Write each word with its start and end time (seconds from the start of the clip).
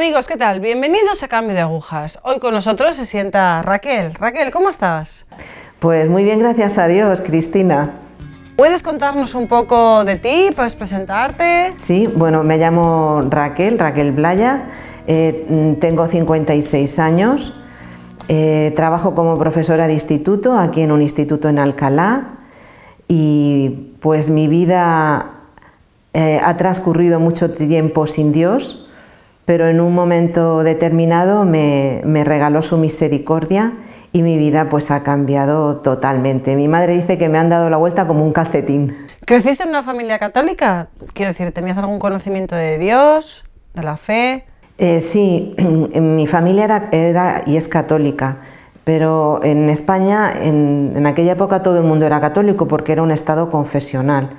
Amigos, 0.00 0.28
¿qué 0.28 0.38
tal? 0.38 0.60
Bienvenidos 0.60 1.22
a 1.22 1.28
Cambio 1.28 1.54
de 1.54 1.60
Agujas. 1.60 2.20
Hoy 2.22 2.38
con 2.38 2.54
nosotros 2.54 2.96
se 2.96 3.04
sienta 3.04 3.60
Raquel. 3.60 4.14
Raquel, 4.14 4.50
¿cómo 4.50 4.70
estás? 4.70 5.26
Pues 5.78 6.08
muy 6.08 6.24
bien, 6.24 6.38
gracias 6.38 6.78
a 6.78 6.88
Dios, 6.88 7.20
Cristina. 7.20 7.90
¿Puedes 8.56 8.82
contarnos 8.82 9.34
un 9.34 9.46
poco 9.46 10.02
de 10.06 10.16
ti? 10.16 10.48
¿Puedes 10.56 10.74
presentarte? 10.74 11.74
Sí, 11.76 12.06
bueno, 12.06 12.42
me 12.44 12.56
llamo 12.56 13.20
Raquel, 13.28 13.78
Raquel 13.78 14.12
Blaya, 14.12 14.68
eh, 15.06 15.76
tengo 15.82 16.08
56 16.08 16.98
años, 16.98 17.52
eh, 18.28 18.72
trabajo 18.74 19.14
como 19.14 19.38
profesora 19.38 19.86
de 19.86 19.92
instituto 19.92 20.56
aquí 20.58 20.80
en 20.80 20.92
un 20.92 21.02
instituto 21.02 21.50
en 21.50 21.58
Alcalá 21.58 22.38
y 23.06 23.92
pues 24.00 24.30
mi 24.30 24.48
vida 24.48 25.32
eh, 26.14 26.40
ha 26.42 26.56
transcurrido 26.56 27.20
mucho 27.20 27.50
tiempo 27.50 28.06
sin 28.06 28.32
Dios, 28.32 28.79
pero 29.50 29.68
en 29.68 29.80
un 29.80 29.92
momento 29.92 30.62
determinado 30.62 31.44
me, 31.44 32.02
me 32.04 32.22
regaló 32.22 32.62
su 32.62 32.76
misericordia 32.76 33.72
y 34.12 34.22
mi 34.22 34.38
vida 34.38 34.68
pues 34.68 34.92
ha 34.92 35.02
cambiado 35.02 35.78
totalmente. 35.78 36.54
Mi 36.54 36.68
madre 36.68 36.96
dice 36.96 37.18
que 37.18 37.28
me 37.28 37.36
han 37.36 37.48
dado 37.48 37.68
la 37.68 37.76
vuelta 37.76 38.06
como 38.06 38.24
un 38.24 38.32
calcetín. 38.32 39.08
¿Creciste 39.26 39.64
en 39.64 39.70
una 39.70 39.82
familia 39.82 40.20
católica? 40.20 40.86
Quiero 41.14 41.32
decir, 41.32 41.50
¿tenías 41.50 41.76
algún 41.78 41.98
conocimiento 41.98 42.54
de 42.54 42.78
Dios, 42.78 43.44
de 43.74 43.82
la 43.82 43.96
fe? 43.96 44.44
Eh, 44.78 45.00
sí, 45.00 45.56
mi 46.00 46.28
familia 46.28 46.62
era, 46.66 46.88
era, 46.92 47.42
y 47.44 47.56
es 47.56 47.66
católica, 47.66 48.36
pero 48.84 49.40
en 49.42 49.68
España 49.68 50.32
en, 50.32 50.92
en 50.94 51.06
aquella 51.08 51.32
época 51.32 51.60
todo 51.60 51.78
el 51.78 51.82
mundo 51.82 52.06
era 52.06 52.20
católico 52.20 52.68
porque 52.68 52.92
era 52.92 53.02
un 53.02 53.10
estado 53.10 53.50
confesional. 53.50 54.30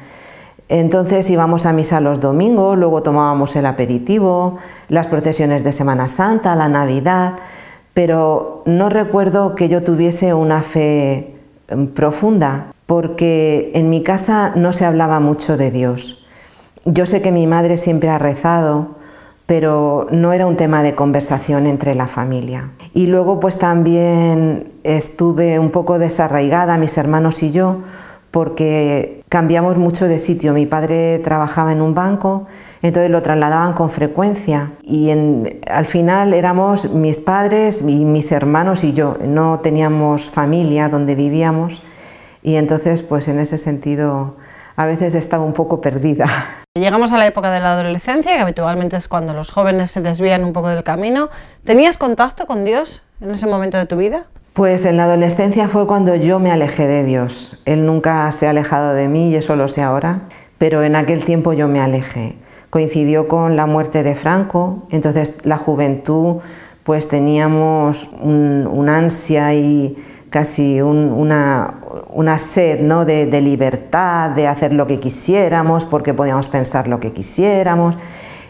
Entonces 0.72 1.30
íbamos 1.30 1.66
a 1.66 1.74
misa 1.74 2.00
los 2.00 2.20
domingos, 2.20 2.78
luego 2.78 3.04
tomábamos 3.04 3.56
el 3.56 3.66
aperitivo, 3.66 4.58
las 4.88 5.08
procesiones 5.08 5.64
de 5.64 5.72
Semana 5.72 6.08
Santa, 6.08 6.56
la 6.56 6.70
Navidad 6.70 7.34
pero 7.94 8.64
no 8.66 8.90
recuerdo 8.90 9.56
que 9.56 9.70
yo 9.70 9.84
tuviese 9.84 10.34
una 10.34 10.64
fe 10.64 11.36
em, 11.68 11.88
profunda, 11.88 12.74
porque 12.86 13.72
en 13.74 13.90
mi 13.90 14.04
casa 14.04 14.54
no 14.56 14.74
se 14.74 14.86
hablaba 14.86 15.20
mucho 15.20 15.58
de 15.58 15.72
Dios. 15.72 16.26
Yo 16.86 17.06
sé 17.06 17.22
que 17.22 17.32
mi 17.32 17.48
madre 17.48 17.78
siempre 17.78 18.10
ha 18.10 18.18
rezado, 18.18 18.96
pero 19.46 20.08
no 20.12 20.34
era 20.34 20.48
un 20.48 20.56
tema 20.56 20.82
de 20.84 20.96
conversación 20.96 21.68
entre 21.68 21.96
la 21.96 22.08
familia. 22.08 22.72
Y 22.94 23.08
luego 23.08 23.40
pues 23.40 23.60
también 23.60 24.72
estuve 24.84 25.60
un 25.60 25.70
poco 25.70 26.00
desarraigada, 26.00 26.78
mis 26.78 26.98
hermanos 26.98 27.44
y 27.44 27.52
yo, 27.52 27.80
porque 28.32 29.24
cambiamos 29.30 29.78
mucho 29.78 30.08
de 30.08 30.18
sitio. 30.18 30.54
Mi 30.54 30.66
padre 30.66 31.20
trabajaba 31.20 31.74
en 31.74 31.82
un 31.82 31.94
banco, 31.94 32.48
entonces 32.82 33.12
lo 33.12 33.22
trasladaban 33.22 33.74
con 33.74 33.90
frecuencia 33.90 34.72
y 34.82 35.12
al 35.70 35.86
final 35.86 36.34
éramos 36.34 36.90
mis 36.90 37.20
padres, 37.20 37.84
mis 37.84 38.32
hermanos 38.32 38.84
y 38.84 38.94
yo. 38.94 39.18
No 39.22 39.60
teníamos 39.60 40.26
familia 40.26 40.90
donde 40.90 41.16
vivíamos 41.16 41.84
y 42.42 42.56
entonces 42.56 43.04
pues 43.04 43.28
en 43.28 43.40
ese 43.40 43.58
sentido 43.58 44.36
a 44.78 44.86
veces 44.86 45.14
estaba 45.14 45.44
un 45.44 45.54
poco 45.54 45.82
perdida. 45.82 46.28
Llegamos 46.74 47.12
a 47.12 47.18
la 47.18 47.28
época 47.28 47.52
de 47.52 47.60
la 47.60 47.74
adolescencia, 47.74 48.34
que 48.34 48.42
habitualmente 48.42 48.96
es 48.96 49.10
cuando 49.10 49.34
los 49.34 49.52
jóvenes 49.52 49.92
se 49.92 50.00
desvían 50.00 50.46
un 50.46 50.54
poco 50.54 50.70
del 50.70 50.84
camino. 50.84 51.30
¿Tenías 51.66 51.98
contacto 51.98 52.48
con 52.48 52.64
Dios 52.64 53.04
en 53.20 53.32
ese 53.32 53.46
momento 53.46 53.78
de 53.78 53.86
tu 53.86 53.98
vida? 53.98 54.26
Pues 54.54 54.84
en 54.84 54.98
la 54.98 55.06
adolescencia 55.06 55.70
fue 55.70 55.88
cuando 55.88 56.14
yo 56.14 56.40
me 56.40 56.52
alejé 56.52 56.86
de 56.86 57.06
Dios. 57.06 57.62
Él 57.64 57.86
nunca 57.86 58.30
se 58.34 58.48
ha 58.48 58.50
alejado 58.50 58.94
de 58.94 59.08
mí 59.08 59.30
y 59.30 59.36
eso 59.36 59.56
lo 59.56 59.70
sé 59.70 59.82
ahora, 59.82 60.24
pero 60.58 60.84
en 60.84 60.98
aquel 60.98 61.24
tiempo 61.24 61.54
yo 61.54 61.70
me 61.70 61.80
alejé. 61.80 62.36
Coincidió 62.70 63.30
con 63.30 63.56
la 63.56 63.66
muerte 63.66 64.04
de 64.04 64.14
Franco, 64.14 64.84
entonces 64.90 65.36
la 65.46 65.58
juventud 65.58 66.42
pues 66.84 67.08
teníamos 67.08 68.10
un, 68.22 68.90
ansia 68.90 69.54
y 69.54 69.96
casi 70.30 70.82
una, 70.82 71.76
una, 72.10 72.38
sed 72.38 72.82
¿no? 72.82 73.06
de, 73.06 73.28
de 73.28 73.40
libertad, 73.40 74.32
de 74.32 74.48
hacer 74.48 74.74
lo 74.74 74.86
que 74.86 75.00
quisiéramos, 75.00 75.86
porque 75.86 76.14
podíamos 76.14 76.48
pensar 76.48 76.90
lo 76.90 77.00
que 77.00 77.14
quisiéramos, 77.14 77.96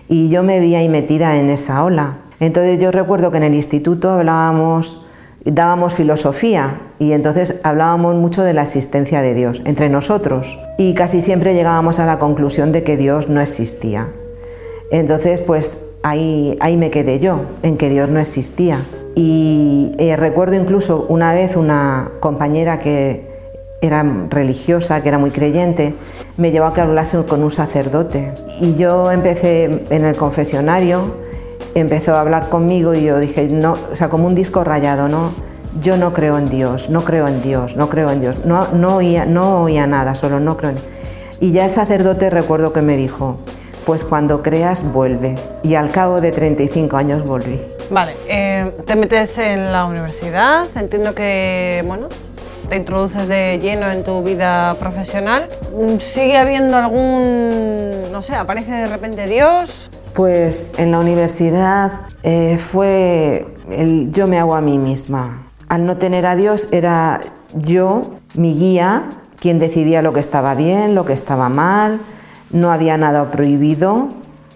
y 0.07 0.29
yo 0.29 0.41
me 0.41 0.59
vi 0.61 0.73
ahí 0.73 0.89
metida 0.89 1.37
en 1.37 1.51
esa 1.51 1.83
ola. 1.83 2.17
Entonces 2.39 2.79
yo 2.79 2.89
recuerdo 2.89 3.29
que 3.29 3.37
en 3.37 3.43
el 3.43 3.53
instituto 3.53 4.11
hablábamos 4.11 5.05
dábamos 5.43 5.93
filosofía 5.93 6.81
y 6.99 7.13
entonces 7.13 7.55
hablábamos 7.63 8.15
mucho 8.15 8.43
de 8.43 8.53
la 8.53 8.61
existencia 8.61 9.21
de 9.21 9.33
Dios 9.33 9.61
entre 9.65 9.89
nosotros 9.89 10.59
y 10.77 10.93
casi 10.93 11.21
siempre 11.21 11.53
llegábamos 11.53 11.99
a 11.99 12.05
la 12.05 12.19
conclusión 12.19 12.71
de 12.71 12.83
que 12.83 12.97
Dios 12.97 13.27
no 13.27 13.41
existía. 13.41 14.09
Entonces, 14.91 15.41
pues 15.41 15.79
ahí, 16.03 16.57
ahí 16.59 16.77
me 16.77 16.91
quedé 16.91 17.17
yo, 17.19 17.41
en 17.63 17.77
que 17.77 17.89
Dios 17.89 18.09
no 18.09 18.19
existía. 18.19 18.85
Y 19.15 19.93
eh, 19.97 20.15
recuerdo 20.15 20.55
incluso 20.55 21.05
una 21.09 21.33
vez 21.33 21.55
una 21.55 22.11
compañera 22.19 22.79
que 22.79 23.29
era 23.81 24.05
religiosa, 24.29 25.01
que 25.01 25.09
era 25.09 25.17
muy 25.17 25.31
creyente, 25.31 25.95
me 26.37 26.51
llevó 26.51 26.67
a 26.67 26.73
que 26.73 26.81
hablase 26.81 27.17
con 27.23 27.41
un 27.41 27.51
sacerdote. 27.51 28.31
Y 28.59 28.75
yo 28.75 29.11
empecé 29.11 29.85
en 29.89 30.05
el 30.05 30.15
confesionario 30.15 31.30
empezó 31.75 32.15
a 32.15 32.21
hablar 32.21 32.49
conmigo 32.49 32.93
y 32.93 33.03
yo 33.03 33.19
dije, 33.19 33.47
no, 33.47 33.75
o 33.91 33.95
sea, 33.95 34.09
como 34.09 34.27
un 34.27 34.35
disco 34.35 34.63
rayado, 34.63 35.07
¿no? 35.07 35.31
Yo 35.79 35.97
no 35.97 36.13
creo 36.13 36.37
en 36.37 36.49
Dios, 36.49 36.89
no 36.89 37.03
creo 37.03 37.27
en 37.27 37.41
Dios, 37.41 37.75
no 37.75 37.89
creo 37.89 38.11
en 38.11 38.21
Dios. 38.21 38.45
No, 38.45 38.67
no, 38.73 38.97
oía, 38.97 39.25
no 39.25 39.63
oía 39.63 39.87
nada, 39.87 40.15
solo 40.15 40.39
no 40.39 40.57
creo 40.57 40.71
en 40.71 40.77
Y 41.39 41.51
ya 41.51 41.65
el 41.65 41.71
sacerdote 41.71 42.29
recuerdo 42.29 42.73
que 42.73 42.81
me 42.81 42.97
dijo, 42.97 43.37
pues 43.85 44.03
cuando 44.03 44.41
creas 44.41 44.83
vuelve. 44.91 45.35
Y 45.63 45.75
al 45.75 45.91
cabo 45.91 46.19
de 46.21 46.31
35 46.31 46.97
años 46.97 47.25
volví. 47.25 47.61
Vale, 47.89 48.13
eh, 48.27 48.71
te 48.85 48.95
metes 48.95 49.37
en 49.37 49.71
la 49.71 49.85
universidad, 49.85 50.65
entiendo 50.75 51.13
que, 51.13 51.83
bueno, 51.85 52.07
te 52.69 52.77
introduces 52.77 53.27
de 53.27 53.59
lleno 53.61 53.89
en 53.91 54.03
tu 54.03 54.23
vida 54.23 54.75
profesional. 54.75 55.47
¿Sigue 55.99 56.37
habiendo 56.37 56.77
algún, 56.77 58.11
no 58.11 58.21
sé, 58.21 58.35
aparece 58.35 58.71
de 58.71 58.87
repente 58.87 59.27
Dios? 59.27 59.89
Pues 60.13 60.69
en 60.77 60.91
la 60.91 60.99
universidad 60.99 61.91
eh, 62.23 62.57
fue 62.57 63.47
el 63.69 64.11
yo 64.11 64.27
me 64.27 64.39
hago 64.39 64.55
a 64.55 64.61
mí 64.61 64.77
misma. 64.77 65.47
Al 65.69 65.85
no 65.85 65.97
tener 65.97 66.25
a 66.25 66.35
Dios 66.35 66.67
era 66.71 67.21
yo, 67.53 68.11
mi 68.33 68.53
guía, 68.53 69.09
quien 69.39 69.57
decidía 69.57 70.01
lo 70.01 70.13
que 70.13 70.19
estaba 70.19 70.53
bien, 70.53 70.95
lo 70.95 71.05
que 71.05 71.13
estaba 71.13 71.47
mal, 71.49 72.01
no 72.51 72.71
había 72.71 72.97
nada 72.97 73.31
prohibido. 73.31 74.09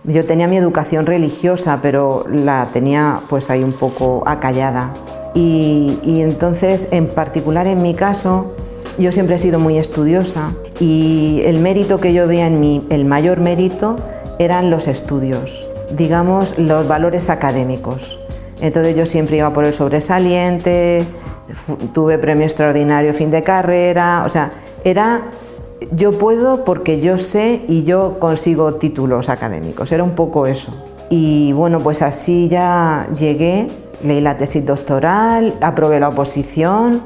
Yo 0.04 0.26
tenía 0.26 0.48
mi 0.48 0.58
educación 0.58 1.06
religiosa, 1.06 1.80
pero 1.82 2.26
la 2.30 2.68
tenía 2.72 3.20
pues 3.30 3.50
ahí 3.50 3.64
un 3.64 3.74
poco 3.74 4.24
acallada. 4.28 4.92
Y, 5.34 6.00
y 6.04 6.22
entonces, 6.22 6.90
en 6.92 7.08
particular 7.08 7.66
en 7.66 7.82
mi 7.82 7.94
caso, 7.94 8.54
yo 8.98 9.12
siempre 9.12 9.36
he 9.36 9.40
sido 9.40 9.60
muy 9.60 9.78
estudiosa 9.78 10.52
y 10.80 11.42
el 11.46 11.60
mérito 11.60 12.00
que 12.00 12.14
yo 12.14 12.28
veía 12.28 12.48
en 12.48 12.60
mí, 12.60 12.86
el 12.90 13.06
mayor 13.06 13.40
mérito, 13.40 13.98
eran 14.40 14.70
los 14.70 14.88
estudios, 14.88 15.70
digamos 15.92 16.58
los 16.58 16.88
valores 16.88 17.30
académicos. 17.30 18.20
Entonces 18.62 18.96
yo 18.96 19.06
siempre 19.06 19.38
iba 19.38 19.52
por 19.54 19.66
el 19.66 19.74
sobresaliente, 19.74 21.06
tuve 21.94 22.18
premio 22.18 22.46
extraordinario 22.46 23.14
fin 23.14 23.32
de 23.32 23.44
carrera, 23.44 24.24
o 24.26 24.30
sea, 24.30 24.52
era 24.84 25.24
yo 25.92 26.12
puedo 26.14 26.64
porque 26.64 27.00
yo 27.00 27.18
sé 27.18 27.64
y 27.68 27.84
yo 27.84 28.18
consigo 28.20 28.76
títulos 28.76 29.30
académicos, 29.30 29.92
era 29.92 30.04
un 30.04 30.12
poco 30.16 30.48
eso. 30.48 30.72
Y 31.10 31.54
bueno, 31.54 31.80
pues 31.80 32.02
así 32.02 32.50
ya 32.50 33.08
llegué, 33.18 33.68
leí 34.04 34.22
la 34.22 34.38
tesis 34.38 34.66
doctoral, 34.66 35.54
aprobé 35.62 36.00
la 36.00 36.10
oposición 36.10 37.04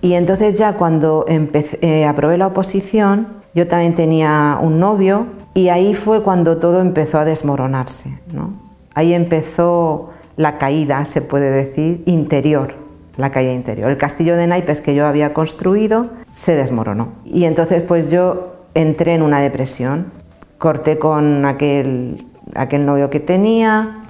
y 0.00 0.14
entonces 0.14 0.58
ya 0.58 0.74
cuando 0.74 1.24
eh, 1.28 2.06
aprobé 2.06 2.38
la 2.38 2.48
oposición, 2.48 3.28
yo 3.54 3.66
también 3.66 3.94
tenía 3.94 4.58
un 4.60 4.78
novio 4.78 5.26
y 5.58 5.70
ahí 5.70 5.94
fue 5.94 6.22
cuando 6.22 6.58
todo 6.58 6.80
empezó 6.80 7.18
a 7.18 7.24
desmoronarse. 7.24 8.16
¿no? 8.32 8.52
Ahí 8.94 9.12
empezó 9.12 10.10
la 10.36 10.56
caída, 10.56 11.04
se 11.04 11.20
puede 11.20 11.50
decir, 11.50 12.04
interior, 12.06 12.74
la 13.16 13.32
caída 13.32 13.52
interior. 13.52 13.90
El 13.90 13.96
castillo 13.96 14.36
de 14.36 14.46
naipes 14.46 14.80
que 14.80 14.94
yo 14.94 15.04
había 15.04 15.34
construido 15.34 16.10
se 16.32 16.54
desmoronó. 16.54 17.08
Y 17.24 17.42
entonces 17.42 17.82
pues 17.82 18.08
yo 18.08 18.66
entré 18.74 19.14
en 19.14 19.22
una 19.22 19.40
depresión, 19.40 20.12
corté 20.58 21.00
con 21.00 21.44
aquel, 21.44 22.28
aquel 22.54 22.86
novio 22.86 23.10
que 23.10 23.18
tenía, 23.18 24.04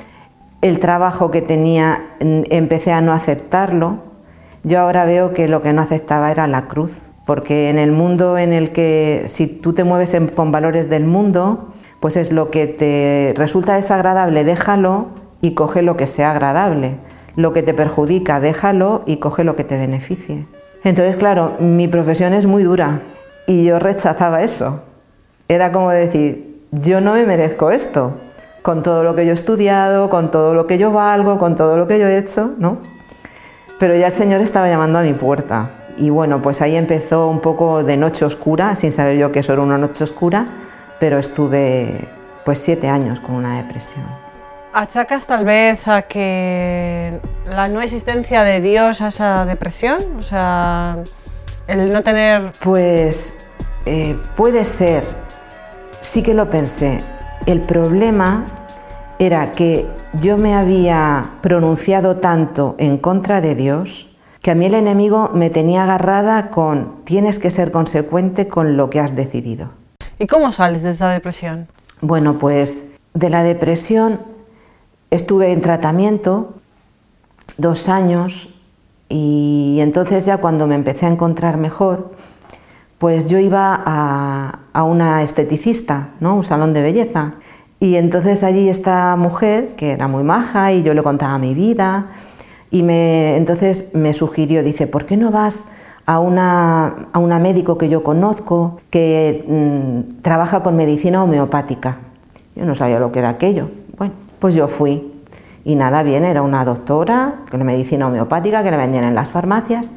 el 0.60 0.80
trabajo 0.80 1.30
que 1.30 1.40
tenía 1.40 2.10
empecé 2.20 2.92
a 2.92 3.00
no 3.00 3.12
aceptarlo. 3.12 4.00
Yo 4.64 4.80
ahora 4.80 5.06
veo 5.06 5.32
que 5.32 5.48
lo 5.48 5.62
que 5.62 5.72
no 5.72 5.80
aceptaba 5.80 6.30
era 6.30 6.46
la 6.46 6.66
cruz 6.66 7.00
porque 7.28 7.68
en 7.68 7.78
el 7.78 7.92
mundo 7.92 8.38
en 8.38 8.54
el 8.54 8.72
que 8.72 9.24
si 9.26 9.48
tú 9.48 9.74
te 9.74 9.84
mueves 9.84 10.16
con 10.34 10.50
valores 10.50 10.88
del 10.88 11.04
mundo, 11.04 11.74
pues 12.00 12.16
es 12.16 12.32
lo 12.32 12.50
que 12.50 12.66
te 12.66 13.34
resulta 13.36 13.74
desagradable, 13.74 14.44
déjalo 14.44 15.08
y 15.42 15.52
coge 15.52 15.82
lo 15.82 15.94
que 15.94 16.06
sea 16.06 16.30
agradable. 16.30 16.94
Lo 17.36 17.52
que 17.52 17.62
te 17.62 17.74
perjudica, 17.74 18.40
déjalo 18.40 19.02
y 19.04 19.18
coge 19.18 19.44
lo 19.44 19.56
que 19.56 19.64
te 19.64 19.76
beneficie. 19.76 20.46
Entonces, 20.84 21.18
claro, 21.18 21.52
mi 21.58 21.86
profesión 21.86 22.32
es 22.32 22.46
muy 22.46 22.62
dura 22.62 23.02
y 23.46 23.62
yo 23.62 23.78
rechazaba 23.78 24.42
eso. 24.42 24.84
Era 25.48 25.70
como 25.70 25.90
decir, 25.90 26.62
yo 26.72 27.02
no 27.02 27.12
me 27.12 27.26
merezco 27.26 27.70
esto. 27.70 28.14
con 28.62 28.82
todo 28.82 29.02
lo 29.02 29.14
que 29.14 29.26
yo 29.26 29.32
he 29.32 29.34
estudiado, 29.34 30.08
con 30.08 30.30
todo 30.30 30.54
lo 30.54 30.66
que 30.66 30.78
yo 30.78 30.92
valgo, 30.92 31.36
con 31.36 31.56
todo 31.56 31.76
lo 31.76 31.86
que 31.86 31.98
yo 31.98 32.06
he 32.06 32.16
hecho, 32.16 32.54
¿no? 32.56 32.78
Pero 33.78 33.94
ya 33.96 34.06
el 34.06 34.12
Señor 34.14 34.40
estaba 34.40 34.66
llamando 34.66 34.98
a 34.98 35.02
mi 35.02 35.12
puerta. 35.12 35.77
Y 35.98 36.10
bueno, 36.10 36.40
pues 36.40 36.62
ahí 36.62 36.76
empezó 36.76 37.28
un 37.28 37.40
poco 37.40 37.82
de 37.82 37.96
noche 37.96 38.24
oscura, 38.24 38.76
sin 38.76 38.92
saber 38.92 39.18
yo 39.18 39.32
que 39.32 39.40
eso 39.40 39.52
era 39.52 39.62
una 39.62 39.78
noche 39.78 40.04
oscura, 40.04 40.46
pero 41.00 41.18
estuve 41.18 42.08
pues 42.44 42.60
siete 42.60 42.88
años 42.88 43.20
con 43.20 43.34
una 43.34 43.56
depresión. 43.56 44.06
¿Achacas 44.72 45.26
tal 45.26 45.44
vez 45.44 45.88
a 45.88 46.02
que 46.02 47.20
la 47.46 47.68
no 47.68 47.80
existencia 47.80 48.44
de 48.44 48.60
Dios 48.60 49.00
a 49.00 49.08
esa 49.08 49.44
depresión? 49.44 50.02
O 50.18 50.22
sea, 50.22 50.98
el 51.66 51.92
no 51.92 52.02
tener... 52.02 52.52
Pues 52.62 53.40
eh, 53.86 54.16
puede 54.36 54.64
ser, 54.64 55.04
sí 56.00 56.22
que 56.22 56.34
lo 56.34 56.48
pensé. 56.48 57.00
El 57.46 57.60
problema 57.62 58.46
era 59.18 59.52
que 59.52 59.86
yo 60.20 60.36
me 60.36 60.54
había 60.54 61.24
pronunciado 61.40 62.16
tanto 62.16 62.76
en 62.78 62.98
contra 62.98 63.40
de 63.40 63.54
Dios 63.54 64.07
que 64.42 64.52
a 64.52 64.54
mí 64.54 64.66
el 64.66 64.74
enemigo 64.74 65.30
me 65.34 65.50
tenía 65.50 65.84
agarrada 65.84 66.50
con 66.50 67.04
tienes 67.04 67.38
que 67.38 67.50
ser 67.50 67.72
consecuente 67.72 68.48
con 68.48 68.76
lo 68.76 68.90
que 68.90 69.00
has 69.00 69.16
decidido. 69.16 69.70
¿Y 70.18 70.26
cómo 70.26 70.52
sales 70.52 70.82
de 70.82 70.90
esa 70.90 71.10
depresión? 71.10 71.68
Bueno, 72.00 72.38
pues 72.38 72.84
de 73.14 73.30
la 73.30 73.42
depresión 73.42 74.20
estuve 75.10 75.52
en 75.52 75.60
tratamiento 75.60 76.54
dos 77.56 77.88
años 77.88 78.48
y 79.08 79.78
entonces 79.80 80.24
ya 80.26 80.36
cuando 80.36 80.66
me 80.66 80.74
empecé 80.74 81.06
a 81.06 81.10
encontrar 81.10 81.56
mejor, 81.56 82.12
pues 82.98 83.28
yo 83.28 83.38
iba 83.38 83.82
a, 83.84 84.60
a 84.72 84.82
una 84.82 85.22
esteticista, 85.22 86.10
¿no? 86.20 86.36
un 86.36 86.44
salón 86.44 86.74
de 86.74 86.82
belleza. 86.82 87.34
Y 87.80 87.94
entonces 87.94 88.42
allí 88.42 88.68
esta 88.68 89.14
mujer, 89.16 89.76
que 89.76 89.92
era 89.92 90.08
muy 90.08 90.24
maja 90.24 90.72
y 90.72 90.82
yo 90.82 90.94
le 90.94 91.02
contaba 91.02 91.38
mi 91.38 91.54
vida, 91.54 92.08
y 92.70 92.82
me, 92.82 93.36
entonces 93.36 93.90
me 93.94 94.12
sugirió, 94.12 94.62
dice, 94.62 94.86
¿por 94.86 95.06
qué 95.06 95.16
no 95.16 95.30
vas 95.30 95.66
a 96.06 96.20
una, 96.20 97.08
a 97.12 97.18
una 97.18 97.38
médico 97.38 97.78
que 97.78 97.88
yo 97.88 98.02
conozco 98.02 98.80
que 98.90 99.44
mm, 99.48 100.22
trabaja 100.22 100.62
con 100.62 100.76
medicina 100.76 101.22
homeopática? 101.22 101.98
Yo 102.54 102.64
no 102.64 102.74
sabía 102.74 102.98
lo 102.98 103.12
que 103.12 103.20
era 103.20 103.30
aquello. 103.30 103.70
Bueno, 103.96 104.14
pues 104.38 104.54
yo 104.54 104.68
fui. 104.68 105.12
Y 105.64 105.76
nada, 105.76 106.02
bien, 106.02 106.24
era 106.24 106.42
una 106.42 106.64
doctora 106.64 107.42
con 107.50 107.64
medicina 107.64 108.06
homeopática 108.06 108.62
que 108.62 108.70
le 108.70 108.76
vendían 108.76 109.04
en 109.04 109.14
las 109.14 109.30
farmacias, 109.30 109.92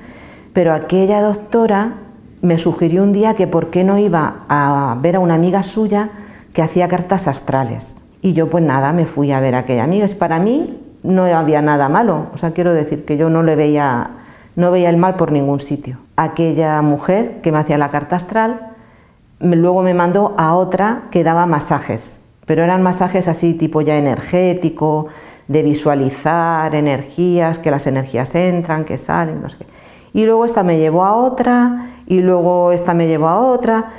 pero 0.53 0.73
aquella 0.73 1.21
doctora 1.21 1.95
me 2.41 2.57
sugirió 2.57 3.03
un 3.03 3.13
día 3.13 3.35
que 3.35 3.47
por 3.47 3.69
qué 3.69 3.83
no 3.83 3.97
iba 3.97 4.43
a 4.49 4.97
ver 5.01 5.15
a 5.15 5.19
una 5.19 5.35
amiga 5.35 5.63
suya 5.63 6.09
que 6.53 6.61
hacía 6.61 6.87
cartas 6.87 7.27
astrales. 7.27 8.09
Y 8.21 8.33
yo 8.33 8.49
pues 8.49 8.63
nada, 8.63 8.93
me 8.93 9.05
fui 9.05 9.31
a 9.31 9.39
ver 9.39 9.55
a 9.55 9.59
aquella 9.59 9.83
amiga. 9.83 10.05
Es 10.05 10.15
para 10.15 10.39
mí 10.39 10.80
no 11.03 11.23
había 11.23 11.61
nada 11.61 11.89
malo, 11.89 12.27
o 12.33 12.37
sea, 12.37 12.51
quiero 12.51 12.73
decir 12.73 13.05
que 13.05 13.17
yo 13.17 13.29
no 13.29 13.43
le 13.43 13.55
veía 13.55 14.11
no 14.55 14.69
veía 14.69 14.89
el 14.89 14.97
mal 14.97 15.15
por 15.15 15.31
ningún 15.31 15.61
sitio. 15.61 15.97
Aquella 16.17 16.81
mujer 16.81 17.39
que 17.41 17.53
me 17.53 17.59
hacía 17.59 17.77
la 17.77 17.89
carta 17.89 18.17
astral 18.17 18.71
luego 19.39 19.81
me 19.81 19.93
mandó 19.93 20.35
a 20.37 20.55
otra 20.55 21.03
que 21.09 21.23
daba 21.23 21.45
masajes, 21.45 22.23
pero 22.45 22.63
eran 22.63 22.83
masajes 22.83 23.27
así 23.27 23.53
tipo 23.53 23.81
ya 23.81 23.97
energético, 23.97 25.07
de 25.47 25.63
visualizar 25.63 26.73
energías, 26.75 27.59
que 27.59 27.71
las 27.71 27.87
energías 27.87 28.35
entran, 28.35 28.85
que 28.85 28.97
salen, 28.97 29.41
no 29.41 29.49
sé 29.49 29.57
qué. 29.57 29.65
Y 30.13 30.25
luego 30.25 30.45
esta 30.45 30.63
me 30.63 30.77
llevó 30.77 31.05
a 31.05 31.15
otra, 31.15 31.87
y 32.05 32.19
luego 32.19 32.71
esta 32.71 32.93
me 32.93 33.07
llevó 33.07 33.27
a 33.27 33.39
otra. 33.39 33.89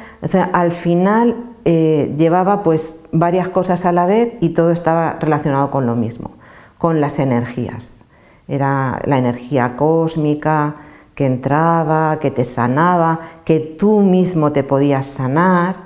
Al 0.53 0.73
final 0.73 1.37
eh, 1.65 2.15
llevaba 2.17 2.63
pues 2.63 3.01
varias 3.13 3.49
cosas 3.49 3.85
a 3.85 3.93
la 3.93 4.07
vez 4.07 4.35
y 4.41 4.51
todo 4.51 4.71
estaba 4.71 5.17
relacionado 5.21 5.71
con 5.71 5.87
lo 5.87 5.97
mismo, 5.97 6.33
con 6.83 7.01
las 7.01 7.21
energías. 7.21 8.03
Era 8.49 9.01
la 9.05 9.17
energía 9.17 9.77
cósmica 9.77 10.75
que 11.15 11.27
entraba, 11.27 12.19
que 12.19 12.33
te 12.33 12.43
sanaba, 12.43 13.21
que 13.45 13.61
tú 13.61 14.01
mismo 14.01 14.51
te 14.51 14.65
podías 14.65 15.07
sanar, 15.07 15.77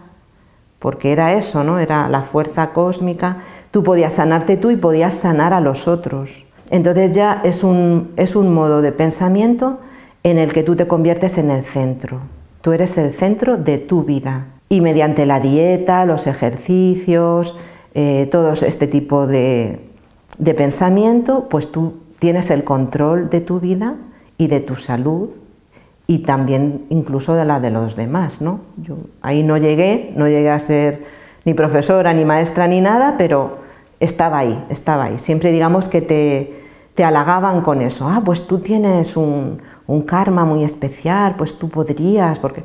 porque 0.78 1.12
era 1.12 1.34
eso, 1.34 1.62
¿no? 1.64 1.78
Era 1.78 2.08
la 2.08 2.22
fuerza 2.22 2.72
cósmica. 2.72 3.42
Tú 3.72 3.82
podías 3.82 4.14
sanarte 4.14 4.56
tú 4.56 4.70
y 4.70 4.76
podías 4.76 5.12
sanar 5.12 5.52
a 5.52 5.60
los 5.60 5.86
otros. 5.86 6.46
Entonces 6.70 7.12
ya 7.12 7.42
es 7.44 7.62
un, 7.62 8.14
es 8.16 8.34
un 8.34 8.54
modo 8.54 8.80
de 8.80 8.92
pensamiento 8.92 9.80
en 10.22 10.38
el 10.38 10.54
que 10.54 10.62
tú 10.62 10.76
te 10.76 10.86
conviertes 10.86 11.36
en 11.36 11.50
el 11.50 11.62
centro. 11.62 12.20
Tú 12.62 12.72
eres 12.72 12.96
el 12.96 13.12
centro 13.12 13.58
de 13.58 13.76
tu 13.76 14.04
vida 14.04 14.46
y 14.70 14.80
mediante 14.80 15.26
la 15.26 15.40
dieta, 15.40 16.06
los 16.06 16.26
ejercicios, 16.26 17.54
eh, 17.92 18.28
todo 18.32 18.54
este 18.54 18.86
tipo 18.86 19.26
de, 19.26 19.85
pensamiento, 20.54 21.48
pues 21.48 21.72
tú 21.72 21.94
tienes 22.18 22.50
el 22.50 22.64
control 22.64 23.30
de 23.30 23.40
tu 23.40 23.60
vida 23.60 23.94
y 24.38 24.48
de 24.48 24.60
tu 24.60 24.74
salud 24.74 25.30
y 26.06 26.18
también 26.18 26.86
incluso 26.88 27.34
de 27.34 27.44
la 27.44 27.60
de 27.60 27.70
los 27.70 27.96
demás, 27.96 28.40
¿no? 28.40 28.60
Yo 28.76 28.96
ahí 29.22 29.42
no 29.42 29.56
llegué, 29.56 30.12
no 30.16 30.28
llegué 30.28 30.50
a 30.50 30.58
ser 30.58 31.04
ni 31.44 31.54
profesora, 31.54 32.12
ni 32.12 32.24
maestra, 32.24 32.66
ni 32.66 32.80
nada, 32.80 33.14
pero 33.18 33.58
estaba 34.00 34.38
ahí, 34.38 34.64
estaba 34.68 35.04
ahí. 35.04 35.18
Siempre 35.18 35.52
digamos 35.52 35.88
que 35.88 36.00
te, 36.00 36.62
te 36.94 37.04
halagaban 37.04 37.60
con 37.62 37.80
eso. 37.80 38.08
Ah, 38.08 38.22
pues 38.24 38.46
tú 38.46 38.58
tienes 38.58 39.16
un, 39.16 39.62
un 39.86 40.02
karma 40.02 40.44
muy 40.44 40.64
especial, 40.64 41.34
pues 41.36 41.58
tú 41.58 41.68
podrías, 41.68 42.38
porque 42.38 42.64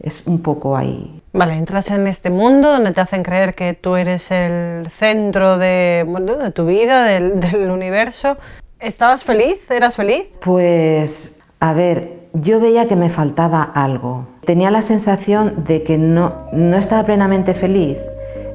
es 0.00 0.26
un 0.26 0.40
poco 0.40 0.76
ahí. 0.76 1.22
Vale, 1.34 1.54
entras 1.54 1.90
en 1.90 2.06
este 2.06 2.30
mundo 2.30 2.70
donde 2.70 2.92
te 2.92 3.00
hacen 3.00 3.24
creer 3.24 3.56
que 3.56 3.74
tú 3.74 3.96
eres 3.96 4.30
el 4.30 4.88
centro 4.88 5.58
de, 5.58 6.06
de 6.06 6.50
tu 6.52 6.64
vida, 6.64 7.04
del, 7.06 7.40
del, 7.40 7.72
universo. 7.72 8.36
¿Estabas 8.78 9.24
feliz? 9.24 9.68
¿Eras 9.68 9.96
feliz? 9.96 10.26
Pues, 10.40 11.40
a 11.58 11.72
ver, 11.72 12.28
yo 12.34 12.60
veía 12.60 12.86
que 12.86 12.94
me 12.94 13.10
faltaba 13.10 13.64
algo. 13.64 14.28
Tenía 14.46 14.70
la 14.70 14.80
sensación 14.80 15.64
de 15.64 15.82
que 15.82 15.98
no, 15.98 16.46
no 16.52 16.76
estaba 16.76 17.02
plenamente 17.02 17.52
feliz. 17.52 17.98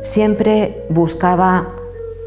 Siempre 0.02 0.86
buscaba 0.90 1.76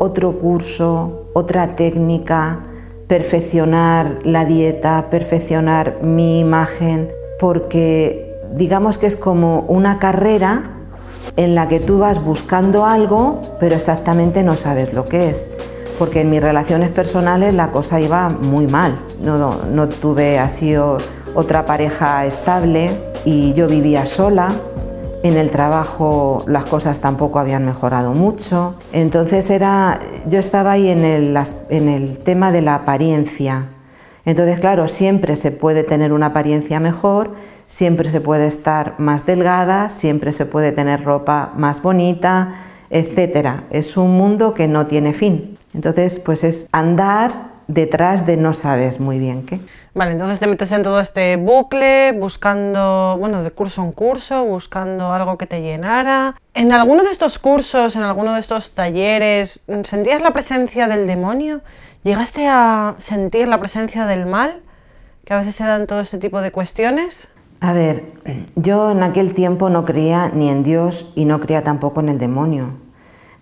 otro 0.00 0.38
curso, 0.38 1.31
otra 1.32 1.76
técnica, 1.76 2.60
perfeccionar 3.06 4.18
la 4.23 4.44
dieta, 4.44 5.06
perfeccionar 5.09 6.02
mi 6.02 6.40
imagen, 6.40 7.11
porque 7.38 8.31
digamos 8.54 8.99
que 8.99 9.06
es 9.06 9.16
como 9.16 9.61
una 9.68 9.99
carrera 9.99 10.62
en 11.37 11.54
la 11.54 11.68
que 11.68 11.80
tú 11.80 11.99
vas 11.99 12.23
buscando 12.23 12.85
algo, 12.85 13.40
pero 13.59 13.76
exactamente 13.76 14.42
no 14.42 14.54
sabes 14.54 14.92
lo 14.92 15.04
que 15.04 15.30
es. 15.30 15.49
Porque 15.99 16.23
en 16.23 16.30
mis 16.30 16.42
relaciones 16.42 16.90
personales 16.90 17.54
la 17.54 17.71
cosa 17.71 18.00
iba 18.00 18.28
muy 18.28 18.66
mal. 18.66 18.99
No, 19.21 19.37
no, 19.38 19.88
tuve 19.88 20.38
así 20.38 20.75
otra 20.76 21.64
pareja 21.64 22.26
estable 22.26 22.90
y 23.25 23.52
yo 23.54 23.68
vivía 23.68 24.06
sola. 24.06 24.49
En 25.23 25.37
el 25.37 25.50
trabajo 25.50 26.44
las 26.49 26.64
cosas 26.64 26.99
tampoco 26.99 27.38
habían 27.38 27.64
mejorado 27.64 28.12
mucho. 28.12 28.75
Entonces 28.92 29.49
era, 29.50 30.00
yo 30.28 30.40
estaba 30.40 30.73
ahí 30.73 30.88
en 30.88 31.04
el, 31.04 31.38
en 31.68 31.88
el 31.88 32.18
tema 32.18 32.50
de 32.50 32.62
la 32.62 32.75
apariencia. 32.75 33.68
Entonces, 34.25 34.61
claro, 34.61 34.87
siempre 34.87 35.37
se 35.37 35.50
puede 35.50 35.82
tener 35.82 36.12
una 36.12 36.26
apariencia 36.26 36.78
mejor 36.78 37.32
siempre 37.73 38.11
se 38.11 38.21
puede 38.21 38.47
estar 38.47 38.97
más 38.99 39.25
delgada, 39.25 39.88
siempre 39.88 40.35
se 40.35 40.45
puede 40.45 40.73
tener 40.73 41.05
ropa 41.05 41.52
más 41.57 41.81
bonita, 41.81 42.55
etc. 42.91 43.62
Es 43.71 43.97
un 43.97 44.14
mundo 44.19 44.52
que 44.52 44.69
no 44.69 44.87
tiene 44.87 45.14
fin. 45.14 45.57
Entonces, 45.73 46.19
pues 46.19 46.45
es 46.45 46.69
andar 46.73 47.52
detrás 47.69 48.26
de 48.26 48.37
no 48.37 48.52
sabes 48.52 49.00
muy 49.00 49.19
bien 49.19 49.47
qué. 49.47 49.59
Vale, 49.95 50.12
entonces 50.12 50.38
te 50.38 50.47
metes 50.49 50.71
en 50.73 50.83
todo 50.83 51.00
este 51.00 51.37
bucle, 51.37 52.12
buscando, 52.12 53.17
bueno, 53.19 53.43
de 53.43 53.50
curso 53.52 53.83
en 53.83 53.93
curso, 53.93 54.45
buscando 54.45 55.11
algo 55.11 55.38
que 55.38 55.47
te 55.47 55.62
llenara. 55.62 56.35
¿En 56.52 56.73
alguno 56.73 57.02
de 57.02 57.11
estos 57.11 57.38
cursos, 57.38 57.97
en 57.97 58.02
alguno 58.02 58.35
de 58.35 58.41
estos 58.41 58.75
talleres, 58.75 59.61
sentías 59.85 60.21
la 60.21 60.35
presencia 60.35 60.88
del 60.88 61.07
demonio? 61.07 61.62
¿Llegaste 62.05 62.47
a 62.49 62.97
sentir 62.99 63.49
la 63.49 63.59
presencia 63.59 64.05
del 64.05 64.26
mal? 64.26 64.61
Que 65.25 65.33
a 65.33 65.38
veces 65.38 65.57
se 65.57 65.64
dan 65.64 65.87
todo 65.87 66.00
este 66.00 66.19
tipo 66.19 66.43
de 66.43 66.52
cuestiones. 66.52 67.31
A 67.62 67.73
ver, 67.73 68.14
yo 68.57 68.90
en 68.90 69.04
aquel 69.04 69.35
tiempo 69.35 69.71
no 69.71 69.85
creía 69.85 70.33
ni 70.35 70.49
en 70.49 70.64
Dios 70.64 71.12
y 71.14 71.26
no 71.26 71.38
creía 71.38 71.62
tampoco 71.62 72.00
en 72.00 72.09
el 72.09 72.19
demonio, 72.19 72.71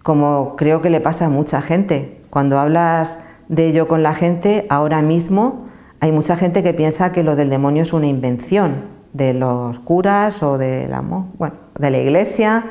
como 0.03 0.57
creo 0.57 0.83
que 0.83 0.91
le 0.91 1.01
pasa 1.01 1.25
a 1.25 1.29
mucha 1.31 1.63
gente. 1.63 2.21
Cuando 2.29 2.59
hablas 2.59 3.19
de 3.49 3.69
ello 3.69 3.89
con 3.89 4.03
la 4.03 4.15
gente, 4.15 4.67
ahora 4.69 5.01
mismo 5.01 5.69
hay 6.01 6.13
mucha 6.13 6.37
gente 6.37 6.63
que 6.63 6.75
piensa 6.75 7.13
que 7.13 7.23
lo 7.23 7.35
del 7.35 7.49
demonio 7.49 7.83
es 7.83 7.95
una 7.95 8.09
invención 8.09 8.85
de 9.15 9.33
los 9.33 9.79
curas 9.79 10.43
o 10.43 10.59
de 10.59 10.87
la, 10.87 11.01
bueno, 11.01 11.55
de 11.79 11.91
la 11.91 11.99
iglesia, 11.99 12.67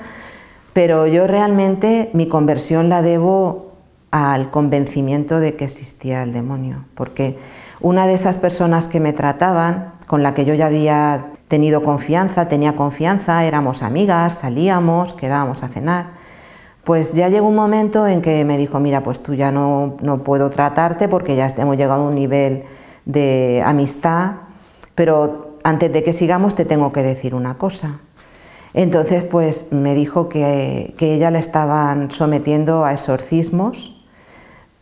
pero 0.74 1.08
yo 1.08 1.26
realmente 1.26 2.12
mi 2.14 2.28
conversión 2.28 2.90
la 2.90 3.02
debo 3.02 3.72
al 4.12 4.52
convencimiento 4.52 5.40
de 5.40 5.56
que 5.56 5.66
existía 5.66 6.22
el 6.22 6.32
demonio, 6.32 6.86
porque 6.94 7.40
una 7.82 8.06
de 8.06 8.14
esas 8.14 8.38
personas 8.38 8.88
que 8.88 9.00
me 9.00 9.14
trataban, 9.14 9.94
con 10.06 10.22
la 10.22 10.36
que 10.36 10.46
yo 10.46 10.54
ya 10.54 10.68
había 10.68 11.28
tenido 11.50 11.84
confianza, 11.84 12.48
tenía 12.48 12.76
confianza, 12.76 13.44
éramos 13.44 13.82
amigas, 13.82 14.38
salíamos, 14.38 15.16
quedábamos 15.16 15.64
a 15.64 15.68
cenar. 15.68 16.12
Pues 16.86 17.14
ya 17.14 17.28
llegó 17.28 17.48
un 17.48 17.56
momento 17.56 18.08
en 18.08 18.22
que 18.22 18.46
me 18.46 18.58
dijo, 18.58 18.80
mira, 18.80 19.02
pues 19.04 19.22
tú 19.22 19.34
ya 19.34 19.52
no, 19.52 19.98
no 20.02 20.24
puedo 20.24 20.50
tratarte 20.50 21.10
porque 21.10 21.36
ya 21.36 21.48
hemos 21.58 21.76
llegado 21.76 22.06
a 22.06 22.08
un 22.08 22.16
nivel 22.16 22.64
de 23.06 23.62
amistad, 23.66 24.34
pero 24.96 25.58
antes 25.64 25.92
de 25.92 26.04
que 26.04 26.14
sigamos 26.14 26.56
te 26.56 26.66
tengo 26.66 26.92
que 26.94 27.04
decir 27.04 27.34
una 27.36 27.56
cosa. 27.56 28.00
Entonces, 28.76 29.24
pues 29.24 29.72
me 29.72 29.96
dijo 29.96 30.30
que, 30.30 30.94
que 30.98 31.16
ella 31.16 31.32
le 31.32 31.40
estaban 31.40 32.12
sometiendo 32.12 32.86
a 32.86 32.94
exorcismos 32.94 34.00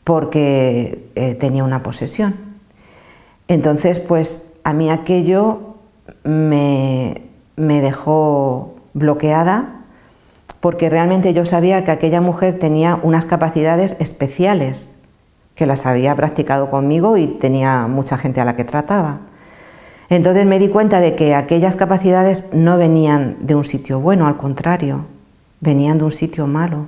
porque 0.03 1.09
eh, 1.15 1.35
tenía 1.35 1.63
una 1.63 1.81
posesión. 1.81 2.35
Entonces, 3.47 3.99
pues 4.01 4.53
a 4.65 4.73
mí 4.73 4.89
aquello 4.89 5.66
me, 6.27 7.21
me 7.55 7.81
dejó 7.81 8.75
bloqueada 8.93 9.77
porque 10.59 10.89
realmente 10.89 11.33
yo 11.33 11.45
sabía 11.45 11.83
que 11.83 11.91
aquella 11.91 12.19
mujer 12.19 12.59
tenía 12.59 12.99
unas 13.01 13.25
capacidades 13.25 13.95
especiales, 13.99 15.01
que 15.55 15.65
las 15.65 15.85
había 15.85 16.15
practicado 16.15 16.69
conmigo 16.69 17.17
y 17.17 17.27
tenía 17.27 17.87
mucha 17.87 18.17
gente 18.17 18.41
a 18.41 18.45
la 18.45 18.55
que 18.55 18.65
trataba. 18.65 19.19
Entonces 20.09 20.45
me 20.45 20.59
di 20.59 20.67
cuenta 20.67 20.99
de 20.99 21.15
que 21.15 21.35
aquellas 21.35 21.75
capacidades 21.75 22.49
no 22.53 22.77
venían 22.77 23.37
de 23.41 23.55
un 23.55 23.63
sitio 23.63 23.99
bueno, 23.99 24.27
al 24.27 24.37
contrario, 24.37 25.05
venían 25.61 25.97
de 25.97 26.05
un 26.05 26.11
sitio 26.11 26.47
malo. 26.47 26.87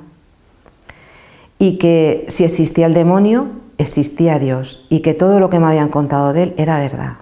Y 1.58 1.78
que 1.78 2.26
si 2.30 2.44
existía 2.44 2.86
el 2.86 2.94
demonio, 2.94 3.48
existía 3.78 4.40
Dios 4.40 4.86
y 4.90 5.00
que 5.02 5.14
todo 5.14 5.40
lo 5.40 5.50
que 5.50 5.60
me 5.60 5.68
habían 5.68 5.90
contado 5.90 6.34
de 6.34 6.44
él 6.44 6.54
era 6.58 6.80
verdad. 6.80 7.14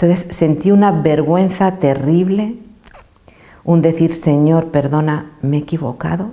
Entonces 0.00 0.34
sentí 0.34 0.70
una 0.70 0.92
vergüenza 0.92 1.72
terrible, 1.72 2.54
un 3.64 3.82
decir, 3.82 4.14
Señor, 4.14 4.68
perdona, 4.70 5.32
me 5.42 5.58
he 5.58 5.60
equivocado, 5.60 6.30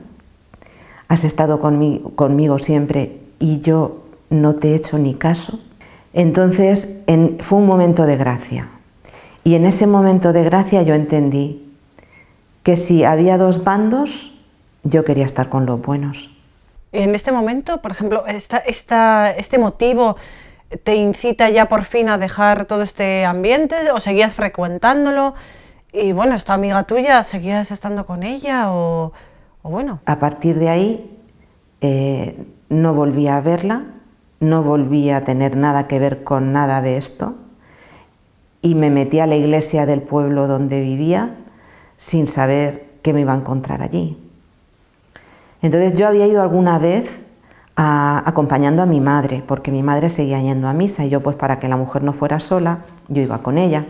has 1.10 1.26
estado 1.26 1.60
conmigo, 1.60 2.60
siempre 2.60 3.20
y 3.40 3.60
yo 3.60 4.06
no 4.30 4.56
te 4.56 4.70
he 4.70 4.76
hecho 4.76 4.98
ni 4.98 5.16
caso. 5.16 5.60
Entonces 6.14 7.02
fue 7.42 7.60
un 7.60 7.66
momento 7.66 8.06
de 8.06 8.16
gracia. 8.16 8.70
Y 9.44 9.56
en 9.56 9.66
ese 9.66 9.86
momento 9.86 10.32
de 10.32 10.46
gracia 10.46 10.82
yo 10.84 10.94
entendí 10.94 11.70
que 12.64 12.78
si 12.78 13.04
había 13.04 13.38
dos 13.38 13.66
bandos, 13.66 14.32
yo 14.84 15.04
quería 15.04 15.26
estar 15.26 15.50
con 15.50 15.66
los 15.66 15.82
buenos. 15.82 16.30
En 16.94 17.14
este 17.16 17.34
momento, 17.34 17.82
por 17.82 17.92
ejemplo, 17.92 18.24
este 18.28 19.58
motivo 19.58 20.16
te 20.84 20.96
incita 20.96 21.50
ya 21.50 21.70
por 21.70 21.84
fin 21.84 22.10
a 22.10 22.18
dejar 22.18 22.66
todo 22.66 22.82
este 22.82 23.26
ambiente 23.26 23.76
o 23.94 24.00
seguías 24.00 24.34
frecuentándolo 24.34 25.34
y 25.94 26.12
bueno, 26.12 26.36
esta 26.36 26.54
amiga 26.54 26.84
tuya, 26.84 27.24
¿seguías 27.24 27.72
estando 27.72 28.06
con 28.06 28.24
ella 28.24 28.72
o, 28.72 29.14
bueno? 29.64 30.00
A 30.06 30.20
partir 30.20 30.60
de 30.60 30.70
ahí 30.70 31.20
eh, 31.82 32.46
no 32.70 32.94
volví 32.94 33.28
a 33.28 33.40
verla 33.42 33.86
no 34.40 34.64
volví 34.64 35.10
a 35.10 35.24
tener 35.24 35.58
nada 35.58 35.88
que 35.88 36.00
ver 36.00 36.24
con 36.24 36.52
nada 36.54 36.82
de 36.82 36.98
esto 36.98 37.36
y 38.62 38.76
me 38.76 38.90
metí 38.90 39.20
a 39.20 39.28
la 39.28 39.36
iglesia 39.36 39.86
del 39.86 40.02
pueblo 40.02 40.48
donde 40.48 40.82
vivía 40.82 41.36
sin 41.98 42.28
saber 42.28 42.88
qué 43.02 43.14
me 43.14 43.22
iba 43.22 43.34
a 43.34 43.38
encontrar 43.38 43.82
allí. 43.82 44.18
Entonces 45.62 45.94
yo 45.98 46.08
había 46.08 46.28
ido 46.28 46.42
alguna 46.42 46.78
vez 46.78 47.22
acompañando 47.80 48.82
a 48.82 48.88
mi 48.88 49.00
madre, 49.00 49.44
porque 49.46 49.72
mi 49.72 49.84
madre 49.84 50.10
seguía 50.10 50.42
yendo 50.42 50.68
a 50.68 50.74
misa 50.74 51.06
y 51.06 51.10
yo 51.10 51.22
pues 51.22 51.36
para 51.36 51.60
que 51.60 51.68
la 51.68 51.78
mujer 51.78 52.04
no 52.04 52.12
fuera 52.12 52.40
sola, 52.40 52.80
yo 53.08 53.22
iba 53.22 53.44
con 53.44 53.60
ella. 53.60 53.86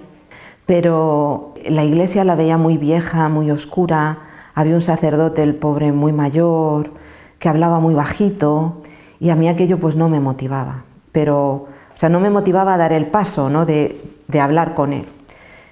Pero 0.65 1.53
la 1.70 1.86
iglesia 1.86 2.25
la 2.25 2.36
veía 2.36 2.58
muy 2.58 2.77
vieja, 2.77 3.29
muy 3.29 3.50
oscura, 3.50 4.20
había 4.53 4.75
un 4.75 4.82
sacerdote, 4.82 5.41
el 5.41 5.56
pobre, 5.56 5.94
muy 5.94 6.12
mayor, 6.12 6.91
que 7.39 7.48
hablaba 7.48 7.79
muy 7.79 7.94
bajito 7.94 8.82
y 9.20 9.29
a 9.29 9.36
mí 9.36 9.48
aquello 9.48 9.79
pues 9.79 9.96
no 9.96 10.10
me 10.10 10.20
motivaba, 10.20 10.84
pero, 11.13 11.46
o 11.46 11.67
sea, 11.96 12.10
no 12.10 12.20
me 12.20 12.29
motivaba 12.29 12.74
a 12.74 12.77
dar 12.77 12.91
el 12.91 13.06
paso, 13.06 13.50
¿no? 13.50 13.65
De, 13.65 14.01
de 14.27 14.39
hablar 14.41 14.74
con 14.74 14.91
él. 14.91 15.06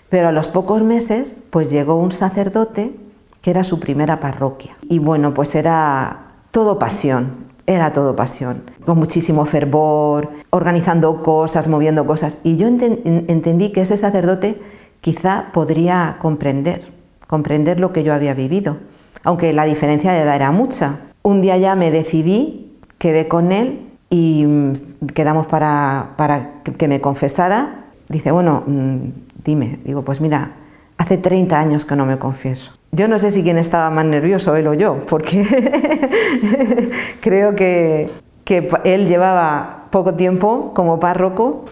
Pero 0.07 0.29
a 0.29 0.31
los 0.31 0.47
pocos 0.47 0.83
meses 0.83 1.41
pues 1.49 1.69
llegó 1.69 1.97
un 1.97 2.11
sacerdote 2.11 2.95
que 3.41 3.51
era 3.51 3.65
su 3.65 3.81
primera 3.81 4.21
parroquia. 4.21 4.77
Y 4.83 4.99
bueno, 4.99 5.33
pues 5.33 5.53
era 5.55 6.27
todo 6.51 6.79
pasión, 6.79 7.44
era 7.67 7.93
todo 7.93 8.15
pasión, 8.15 8.63
con 8.85 8.97
muchísimo 8.97 9.45
fervor, 9.45 10.29
organizando 10.51 11.23
cosas, 11.23 11.67
moviendo 11.67 12.05
cosas. 12.05 12.37
Y 12.43 12.57
yo 12.57 12.67
entendí 12.67 13.71
que 13.71 13.81
ese 13.81 13.97
sacerdote 13.97 14.61
quizá 15.01 15.47
podría 15.53 16.17
comprender, 16.19 16.87
comprender 17.27 17.79
lo 17.79 17.91
que 17.91 18.03
yo 18.03 18.13
había 18.13 18.33
vivido, 18.33 18.77
aunque 19.23 19.53
la 19.53 19.65
diferencia 19.65 20.11
de 20.11 20.21
edad 20.21 20.35
era 20.35 20.51
mucha. 20.51 20.99
Un 21.23 21.41
día 21.41 21.57
ya 21.57 21.75
me 21.75 21.89
decidí 21.89 22.65
quedé 22.97 23.27
con 23.27 23.51
él 23.51 23.87
y 24.09 24.45
mm, 24.45 25.07
quedamos 25.13 25.47
para, 25.47 26.13
para 26.17 26.61
que 26.63 26.87
me 26.87 27.01
confesara. 27.01 27.85
Dice, 28.09 28.31
bueno, 28.31 28.63
mm, 28.65 28.97
dime. 29.43 29.79
Digo, 29.83 30.03
pues 30.03 30.21
mira, 30.21 30.53
hace 30.97 31.17
30 31.17 31.59
años 31.59 31.85
que 31.85 31.95
no 31.95 32.05
me 32.05 32.17
confieso. 32.17 32.71
Yo 32.95 33.09
no 33.09 33.19
sé 33.19 33.29
si 33.31 33.43
quién 33.43 33.57
estaba 33.57 33.89
más 33.89 34.05
nervioso, 34.05 34.55
él 34.55 34.67
o 34.67 34.73
yo, 34.73 35.01
porque 35.09 35.45
creo 37.21 37.53
que, 37.53 38.09
que 38.45 38.69
él 38.85 39.05
llevaba 39.05 39.87
poco 39.89 40.13
tiempo 40.13 40.71
como 40.73 40.97
párroco 40.97 41.65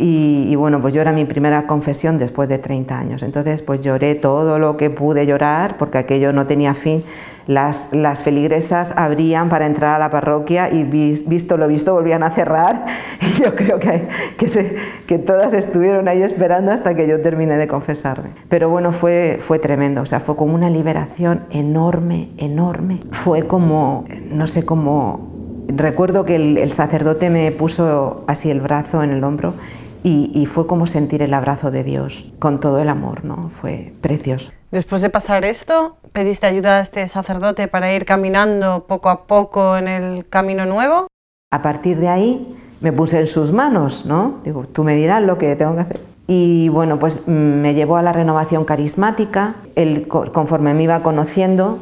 y, 0.00 0.54
bueno, 0.54 0.80
pues 0.80 0.94
yo 0.94 1.00
era 1.00 1.10
mi 1.10 1.24
primera 1.24 1.66
confesión 1.66 2.18
después 2.18 2.48
de 2.48 2.58
30 2.58 2.96
años. 2.96 3.22
Entonces, 3.24 3.62
pues 3.62 3.80
lloré 3.80 4.14
todo 4.14 4.60
lo 4.60 4.76
que 4.76 4.90
pude 4.90 5.26
llorar, 5.26 5.76
porque 5.76 5.98
aquello 5.98 6.32
no 6.32 6.46
tenía 6.46 6.74
fin. 6.74 7.02
Las, 7.48 7.88
las 7.90 8.22
feligresas 8.22 8.92
abrían 8.94 9.48
para 9.48 9.66
entrar 9.66 9.96
a 9.96 9.98
la 9.98 10.08
parroquia 10.10 10.70
y 10.72 10.84
visto 10.84 11.56
lo 11.56 11.66
visto 11.66 11.94
volvían 11.94 12.22
a 12.22 12.30
cerrar. 12.30 12.86
Y 13.20 13.42
yo 13.42 13.54
creo 13.56 13.80
que, 13.80 14.06
que, 14.36 14.76
que, 15.06 15.18
todas 15.18 15.52
estuvieron 15.52 16.06
ahí 16.06 16.22
esperando 16.22 16.70
hasta 16.70 16.94
que 16.94 17.08
yo 17.08 17.20
terminé 17.20 17.56
de 17.56 17.66
confesarme. 17.66 18.30
Pero 18.48 18.68
bueno, 18.70 18.92
fue, 18.92 19.38
fue 19.40 19.58
tremendo, 19.58 20.02
o 20.02 20.06
sea, 20.06 20.20
fue 20.20 20.36
como 20.36 20.54
una 20.54 20.70
liberación 20.70 21.42
enorme, 21.50 22.30
enorme. 22.38 23.00
Fue 23.10 23.42
como, 23.48 24.04
no 24.30 24.46
sé 24.46 24.64
cómo... 24.64 25.26
Recuerdo 25.68 26.24
que 26.24 26.36
el, 26.36 26.56
el 26.56 26.72
sacerdote 26.72 27.28
me 27.28 27.50
puso 27.52 28.24
así 28.26 28.50
el 28.50 28.60
brazo 28.60 29.02
en 29.02 29.10
el 29.10 29.22
hombro 29.22 29.54
y, 30.02 30.46
fue 30.46 30.66
como 30.66 30.86
sentir 30.86 31.22
el 31.22 31.34
abrazo 31.34 31.70
de 31.70 31.84
Dios 31.84 32.26
con 32.38 32.60
todo 32.60 32.80
el 32.80 32.88
amor, 32.88 33.24
¿no? 33.24 33.50
Fue 33.60 33.92
precioso. 34.00 34.52
Después 34.70 35.02
de 35.02 35.10
pasar 35.10 35.44
esto, 35.44 35.96
¿pediste 36.12 36.46
ayuda 36.46 36.78
a 36.78 36.80
este 36.80 37.06
sacerdote 37.08 37.68
para 37.68 37.92
ir 37.92 38.04
caminando 38.04 38.86
poco 38.86 39.08
a 39.08 39.26
poco 39.26 39.76
en 39.76 39.88
el 39.88 40.28
camino 40.28 40.66
nuevo? 40.66 41.06
A 41.50 41.62
partir 41.62 41.98
de 41.98 42.08
ahí 42.08 42.56
me 42.80 42.92
puse 42.92 43.18
en 43.18 43.26
sus 43.26 43.52
manos, 43.52 44.04
¿no? 44.04 44.40
Digo, 44.44 44.64
tú 44.66 44.84
me 44.84 44.94
dirás 44.94 45.22
lo 45.22 45.38
que 45.38 45.56
tengo 45.56 45.74
que 45.74 45.80
hacer. 45.80 46.00
Y 46.26 46.68
bueno, 46.68 46.98
pues 46.98 47.20
mm, 47.26 47.30
me 47.30 47.74
llevó 47.74 47.96
a 47.96 48.02
la 48.02 48.12
renovación 48.12 48.64
carismática. 48.64 49.54
Él, 49.74 50.06
conforme 50.06 50.74
me 50.74 50.82
iba 50.82 51.02
conociendo, 51.02 51.78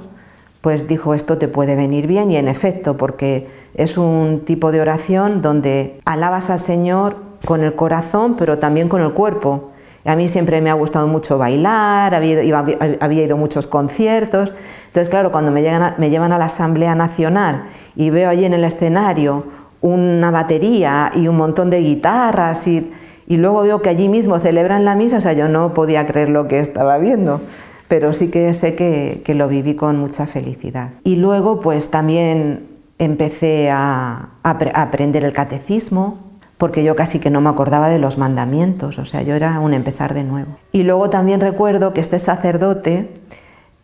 pues 0.60 0.88
dijo, 0.88 1.14
esto 1.14 1.36
te 1.36 1.48
puede 1.48 1.76
venir 1.76 2.06
bien 2.06 2.30
y 2.30 2.36
en 2.36 2.48
efecto, 2.48 2.96
porque 2.96 3.48
es 3.74 3.98
un 3.98 4.44
tipo 4.44 4.72
de 4.72 4.80
oración 4.80 5.42
donde 5.42 6.00
alabas 6.04 6.50
al 6.50 6.60
Señor 6.60 7.25
con 7.46 7.62
el 7.62 7.74
corazón, 7.74 8.36
pero 8.36 8.58
también 8.58 8.90
con 8.90 9.00
el 9.00 9.12
cuerpo. 9.12 9.70
A 10.04 10.14
mí 10.14 10.28
siempre 10.28 10.60
me 10.60 10.68
ha 10.68 10.74
gustado 10.74 11.06
mucho 11.06 11.38
bailar, 11.38 12.14
había, 12.14 12.42
ido 12.42 13.34
a 13.34 13.38
muchos 13.38 13.66
conciertos. 13.66 14.52
Entonces, 14.88 15.08
claro, 15.08 15.32
cuando 15.32 15.50
me, 15.50 15.62
llevan 15.62 16.32
a 16.32 16.38
la 16.38 16.44
Asamblea 16.44 16.94
Nacional 16.94 17.64
y 17.96 18.10
veo 18.10 18.28
allí 18.28 18.44
en 18.44 18.52
el 18.52 18.64
escenario 18.64 19.44
una 19.80 20.30
batería 20.30 21.10
y 21.14 21.28
un 21.28 21.36
montón 21.36 21.70
de 21.70 21.80
guitarras 21.80 22.68
y, 22.68 22.92
luego 23.28 23.62
veo 23.62 23.82
que 23.82 23.88
allí 23.88 24.08
mismo 24.08 24.38
celebran 24.38 24.84
la 24.84 24.94
misa, 24.94 25.18
o 25.18 25.20
sea, 25.20 25.32
yo 25.32 25.48
no 25.48 25.74
podía 25.74 26.06
creer 26.06 26.28
lo 26.28 26.46
que 26.46 26.60
estaba 26.60 26.98
viendo 26.98 27.40
pero 27.88 28.12
sí 28.12 28.28
que 28.28 28.52
sé 28.52 28.74
que, 28.74 29.34
lo 29.34 29.48
viví 29.48 29.74
con 29.74 29.96
mucha 29.98 30.26
felicidad. 30.26 30.90
Y 31.04 31.16
luego 31.16 31.60
pues 31.60 31.90
también 31.90 32.66
empecé 32.98 33.70
a, 33.70 34.30
aprender 34.42 35.24
el 35.24 35.32
catecismo, 35.32 36.18
porque 36.58 36.82
yo 36.82 36.96
casi 36.96 37.18
que 37.18 37.30
no 37.30 37.40
me 37.40 37.50
acordaba 37.50 37.88
de 37.88 37.98
los 37.98 38.18
mandamientos, 38.18 38.98
o 38.98 39.04
sea, 39.04 39.22
yo 39.22 39.34
era 39.34 39.60
un 39.60 39.74
empezar 39.74 40.14
de 40.14 40.24
nuevo. 40.24 40.56
Y 40.72 40.84
luego 40.84 41.10
también 41.10 41.40
recuerdo 41.40 41.92
que 41.92 42.00
este 42.00 42.18
sacerdote 42.18 43.10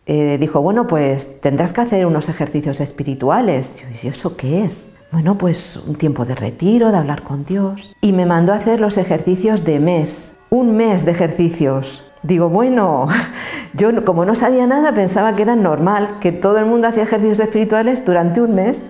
eh, 0.05 0.37
dijo, 0.39 0.61
bueno, 0.61 0.87
pues 0.87 1.39
tendrás 1.39 1.71
que 1.71 1.81
hacer 1.81 2.05
unos 2.05 2.29
ejercicios 2.29 2.81
espirituales. 2.81 3.77
Y 3.91 4.05
yo, 4.05 4.11
¿eso 4.11 4.35
qué 4.35 4.63
es? 4.65 4.93
Bueno, 5.11 5.37
pues 5.37 5.77
un 5.77 5.95
tiempo 5.95 6.25
de 6.25 6.33
retiro, 6.33 6.91
de 6.91 6.97
hablar 6.97 7.23
con 7.23 7.45
Dios. 7.45 7.95
Y 8.01 8.13
me 8.13 8.25
mandó 8.25 8.51
a 8.51 8.55
hacer 8.55 8.81
los 8.81 8.97
ejercicios 8.97 9.63
de 9.63 9.79
mes, 9.79 10.39
un 10.49 10.75
mes 10.75 11.05
de 11.05 11.11
ejercicios. 11.11 12.03
Digo, 12.23 12.49
bueno, 12.49 13.07
yo 13.73 14.03
como 14.03 14.25
no 14.25 14.35
sabía 14.35 14.65
nada 14.65 14.93
pensaba 14.93 15.35
que 15.35 15.43
era 15.43 15.55
normal, 15.55 16.17
que 16.19 16.31
todo 16.31 16.57
el 16.57 16.65
mundo 16.65 16.87
hacía 16.87 17.03
ejercicios 17.03 17.39
espirituales 17.39 18.03
durante 18.03 18.41
un 18.41 18.55
mes 18.55 18.85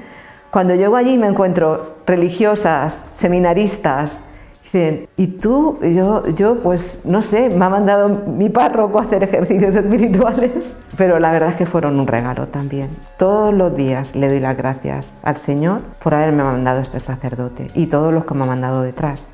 cuando 0.54 0.76
llego 0.76 0.96
allí 0.96 1.18
me 1.18 1.26
encuentro 1.26 1.96
religiosas, 2.06 3.06
seminaristas, 3.10 4.22
Dicen, 4.64 5.08
¿y 5.18 5.28
tú? 5.28 5.78
Yo, 5.84 6.28
yo, 6.30 6.60
pues 6.62 7.02
no 7.06 7.22
sé, 7.22 7.50
me 7.50 7.66
ha 7.66 7.70
mandado 7.70 8.10
mi 8.10 8.50
párroco 8.50 8.98
a 8.98 9.04
hacer 9.04 9.22
ejercicios 9.22 9.76
espirituales, 9.76 10.80
pero 10.98 11.20
la 11.20 11.32
verdad 11.32 11.50
es 11.50 11.56
que 11.56 11.68
fueron 11.68 12.00
un 12.00 12.08
regalo 12.08 12.48
también. 12.48 12.90
Todos 13.18 13.54
los 13.54 13.76
días 13.76 14.16
le 14.16 14.30
doy 14.30 14.40
las 14.40 14.58
gracias 14.58 15.14
al 15.22 15.38
Señor 15.38 15.82
por 16.02 16.16
haberme 16.16 16.44
mandado 16.44 16.82
este 16.82 17.00
sacerdote 17.00 17.68
y 17.76 17.86
todos 17.86 18.12
los 18.12 18.26
que 18.26 18.34
me 18.34 18.44
ha 18.44 18.48
mandado 18.48 18.82
detrás 18.82 19.30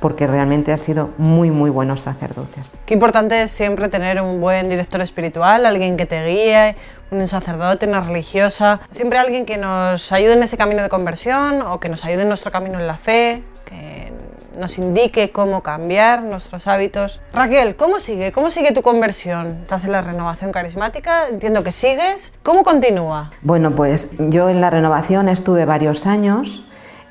porque 0.00 0.26
realmente 0.26 0.72
han 0.72 0.78
sido 0.78 1.10
muy, 1.18 1.50
muy 1.50 1.70
buenos 1.70 2.00
sacerdotes. 2.00 2.72
Qué 2.86 2.94
importante 2.94 3.42
es 3.42 3.50
siempre 3.50 3.88
tener 3.88 4.20
un 4.20 4.40
buen 4.40 4.68
director 4.68 5.00
espiritual, 5.02 5.66
alguien 5.66 5.96
que 5.96 6.06
te 6.06 6.26
guíe, 6.26 6.74
un 7.10 7.26
sacerdote, 7.28 7.86
una 7.86 8.00
religiosa, 8.00 8.80
siempre 8.90 9.18
alguien 9.18 9.44
que 9.46 9.58
nos 9.58 10.12
ayude 10.12 10.34
en 10.34 10.42
ese 10.42 10.56
camino 10.56 10.82
de 10.82 10.88
conversión 10.88 11.62
o 11.62 11.80
que 11.80 11.88
nos 11.88 12.04
ayude 12.04 12.22
en 12.22 12.28
nuestro 12.28 12.50
camino 12.50 12.78
en 12.78 12.86
la 12.86 12.96
fe, 12.96 13.42
que 13.64 14.12
nos 14.56 14.78
indique 14.78 15.30
cómo 15.30 15.62
cambiar 15.62 16.22
nuestros 16.22 16.66
hábitos. 16.66 17.20
Raquel, 17.32 17.76
¿cómo 17.76 18.00
sigue? 18.00 18.32
¿Cómo 18.32 18.50
sigue 18.50 18.72
tu 18.72 18.82
conversión? 18.82 19.60
¿Estás 19.62 19.84
en 19.84 19.92
la 19.92 20.02
renovación 20.02 20.52
carismática? 20.52 21.28
Entiendo 21.28 21.64
que 21.64 21.72
sigues. 21.72 22.32
¿Cómo 22.42 22.62
continúa? 22.62 23.30
Bueno, 23.42 23.72
pues 23.72 24.10
yo 24.18 24.48
en 24.48 24.60
la 24.60 24.70
renovación 24.70 25.28
estuve 25.28 25.64
varios 25.64 26.06
años 26.06 26.64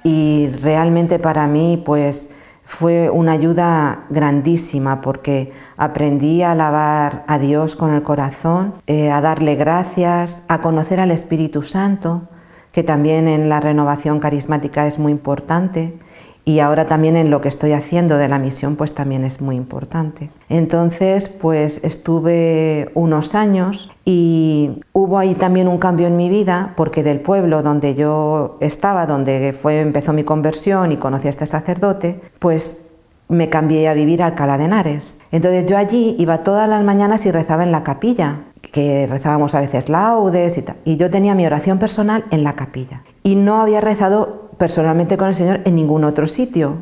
y 0.04 0.50
realmente 0.62 1.20
para 1.20 1.48
mí 1.48 1.82
pues 1.86 2.32
fue 2.70 3.10
una 3.10 3.32
ayuda 3.32 4.06
grandísima 4.12 5.02
porque 5.02 5.52
aprendí 5.76 6.44
a 6.44 6.52
alabar 6.52 7.26
a 7.28 7.40
Dios 7.40 7.76
con 7.76 7.96
el 7.96 8.04
corazón, 8.04 8.76
eh, 8.86 9.10
a 9.10 9.22
darle 9.22 9.56
gracias, 9.56 10.44
a 10.48 10.62
conocer 10.62 11.00
al 11.00 11.10
Espíritu 11.10 11.64
Santo, 11.64 12.30
que 12.72 12.84
también 12.84 13.28
en 13.28 13.50
la 13.50 13.60
renovación 13.60 14.20
carismática 14.20 14.86
es 14.86 15.00
muy 15.00 15.12
importante 15.12 15.98
y 16.46 16.60
ahora 16.60 16.88
también 16.88 17.16
en 17.16 17.30
lo 17.30 17.42
que 17.42 17.48
estoy 17.48 17.74
haciendo 17.74 18.18
de 18.18 18.28
la 18.28 18.40
misión 18.40 18.76
pues 18.76 18.94
también 18.94 19.24
es 19.24 19.42
muy 19.42 19.56
importante. 19.56 20.30
Entonces 20.50 21.30
pues 21.30 21.84
estuve 21.84 22.90
unos 22.96 23.36
años 23.36 23.92
y 24.06 24.82
hubo 24.94 25.20
ahí 25.20 25.36
también 25.36 25.68
un 25.68 25.78
cambio 25.78 26.08
en 26.08 26.18
mi 26.18 26.30
vida 26.30 26.74
porque 26.76 27.04
del 27.04 27.20
pueblo 27.20 27.62
donde 27.62 27.96
yo 27.96 28.58
estaba, 28.62 29.06
donde 29.06 29.54
fue 29.54 29.82
empezó 29.82 30.14
mi 30.14 30.24
conversión 30.24 30.92
y 30.92 30.98
conocí 30.98 31.28
a 31.28 31.30
este 31.30 31.46
sacerdote, 31.46 32.20
pues 32.40 32.90
me 33.30 33.48
cambié 33.48 33.88
a 33.88 33.94
vivir 33.94 34.24
a 34.24 34.26
Alcalá 34.26 34.58
de 34.58 34.66
Henares. 34.66 35.22
Entonces 35.32 35.66
yo 35.66 35.78
allí 35.78 36.16
iba 36.18 36.44
todas 36.44 36.68
las 36.68 36.84
mañanas 36.84 37.26
y 37.26 37.32
rezaba 37.32 37.64
en 37.64 37.72
la 37.72 37.84
capilla, 37.84 38.40
que 38.74 39.08
rezábamos 39.08 39.56
a 39.56 39.62
veces 39.62 39.88
laudes 39.88 40.58
y 40.58 40.64
tal. 40.64 40.78
Y 40.84 40.98
yo 40.98 41.10
tenía 41.10 41.36
mi 41.36 41.46
oración 41.46 41.78
personal 41.78 42.26
en 42.32 42.44
la 42.44 42.54
capilla. 42.54 43.04
Y 43.24 43.36
no 43.36 43.62
había 43.62 43.82
rezado 43.82 44.49
personalmente 44.60 45.18
con 45.18 45.30
el 45.30 45.36
Señor 45.36 45.62
en 45.66 45.76
ningún 45.76 46.04
otro 46.04 46.28
sitio, 46.28 46.76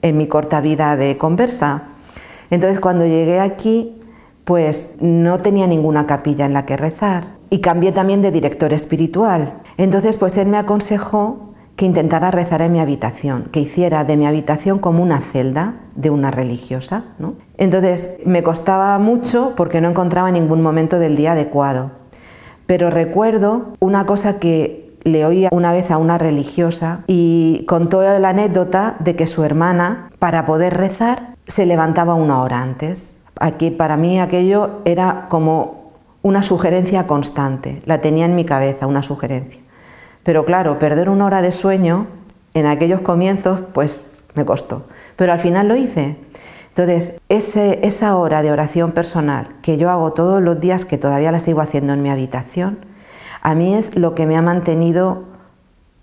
en 0.00 0.16
mi 0.16 0.28
corta 0.28 0.62
vida 0.62 0.96
de 0.96 1.18
conversa. 1.18 1.82
Entonces 2.50 2.80
cuando 2.80 3.04
llegué 3.04 3.40
aquí, 3.40 4.00
pues 4.44 4.94
no 5.00 5.40
tenía 5.40 5.66
ninguna 5.66 6.06
capilla 6.06 6.46
en 6.46 6.54
la 6.54 6.64
que 6.64 6.76
rezar 6.76 7.36
y 7.50 7.60
cambié 7.60 7.92
también 7.92 8.22
de 8.22 8.30
director 8.30 8.72
espiritual. 8.72 9.54
Entonces 9.76 10.16
pues 10.16 10.38
él 10.38 10.46
me 10.46 10.56
aconsejó 10.56 11.52
que 11.74 11.84
intentara 11.84 12.30
rezar 12.30 12.62
en 12.62 12.72
mi 12.72 12.80
habitación, 12.80 13.48
que 13.52 13.60
hiciera 13.60 14.04
de 14.04 14.16
mi 14.16 14.26
habitación 14.26 14.78
como 14.78 15.02
una 15.02 15.20
celda 15.20 15.74
de 15.96 16.10
una 16.10 16.30
religiosa. 16.30 17.04
Entonces 17.58 18.18
me 18.24 18.42
costaba 18.42 18.96
mucho 18.98 19.52
porque 19.56 19.80
no 19.80 19.90
encontraba 19.90 20.30
ningún 20.30 20.62
momento 20.62 20.98
del 20.98 21.16
día 21.16 21.32
adecuado. 21.32 21.90
Pero 22.66 22.90
recuerdo 22.90 23.74
una 23.80 24.06
cosa 24.06 24.38
que 24.38 24.85
le 25.06 25.24
oía 25.24 25.48
una 25.52 25.72
vez 25.72 25.90
a 25.92 25.98
una 25.98 26.18
religiosa 26.18 27.00
y 27.06 27.64
contó 27.68 28.02
la 28.02 28.28
anécdota 28.28 28.96
de 28.98 29.14
que 29.14 29.28
su 29.28 29.44
hermana, 29.44 30.10
para 30.18 30.44
poder 30.44 30.76
rezar, 30.76 31.36
se 31.46 31.64
levantaba 31.64 32.14
una 32.14 32.42
hora 32.42 32.60
antes. 32.60 33.24
Aquí 33.38 33.70
para 33.70 33.96
mí 33.96 34.18
aquello 34.18 34.80
era 34.84 35.26
como 35.28 35.92
una 36.22 36.42
sugerencia 36.42 37.06
constante, 37.06 37.82
la 37.84 38.00
tenía 38.00 38.24
en 38.24 38.34
mi 38.34 38.44
cabeza, 38.44 38.88
una 38.88 39.04
sugerencia. 39.04 39.60
Pero 40.24 40.44
claro, 40.44 40.80
perder 40.80 41.08
una 41.08 41.26
hora 41.26 41.40
de 41.40 41.52
sueño 41.52 42.08
en 42.54 42.66
aquellos 42.66 43.00
comienzos, 43.00 43.60
pues 43.72 44.16
me 44.34 44.44
costó. 44.44 44.86
Pero 45.14 45.32
al 45.32 45.38
final 45.38 45.68
lo 45.68 45.76
hice. 45.76 46.16
Entonces, 46.70 47.20
esa 47.28 48.16
hora 48.16 48.42
de 48.42 48.50
oración 48.50 48.90
personal 48.90 49.48
que 49.62 49.78
yo 49.78 49.88
hago 49.88 50.12
todos 50.12 50.42
los 50.42 50.58
días, 50.58 50.84
que 50.84 50.98
todavía 50.98 51.30
la 51.30 51.38
sigo 51.38 51.60
haciendo 51.60 51.92
en 51.92 52.02
mi 52.02 52.10
habitación, 52.10 52.85
a 53.46 53.54
mí 53.54 53.74
es 53.74 53.94
lo 53.94 54.12
que 54.12 54.26
me 54.26 54.36
ha 54.36 54.42
mantenido 54.42 55.22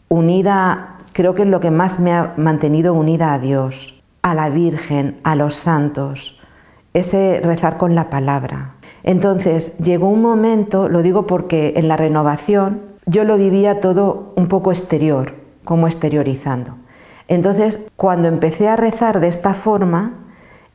unida, 0.07 0.95
creo 1.11 1.35
que 1.35 1.41
es 1.41 1.47
lo 1.49 1.59
que 1.59 1.71
más 1.71 1.99
me 1.99 2.13
ha 2.13 2.33
mantenido 2.37 2.93
unida 2.93 3.33
a 3.33 3.39
Dios, 3.39 4.01
a 4.21 4.33
la 4.33 4.49
Virgen, 4.49 5.19
a 5.25 5.35
los 5.35 5.53
santos, 5.53 6.39
ese 6.93 7.41
rezar 7.43 7.77
con 7.77 7.95
la 7.95 8.09
palabra. 8.09 8.75
Entonces 9.03 9.77
llegó 9.79 10.07
un 10.07 10.21
momento, 10.21 10.87
lo 10.87 11.01
digo 11.01 11.27
porque 11.27 11.73
en 11.75 11.89
la 11.89 11.97
renovación 11.97 12.81
yo 13.07 13.25
lo 13.25 13.35
vivía 13.35 13.81
todo 13.81 14.31
un 14.37 14.47
poco 14.47 14.71
exterior, 14.71 15.33
como 15.65 15.87
exteriorizando. 15.87 16.77
Entonces 17.27 17.87
cuando 17.97 18.29
empecé 18.29 18.69
a 18.69 18.77
rezar 18.77 19.19
de 19.19 19.27
esta 19.27 19.53
forma, 19.53 20.13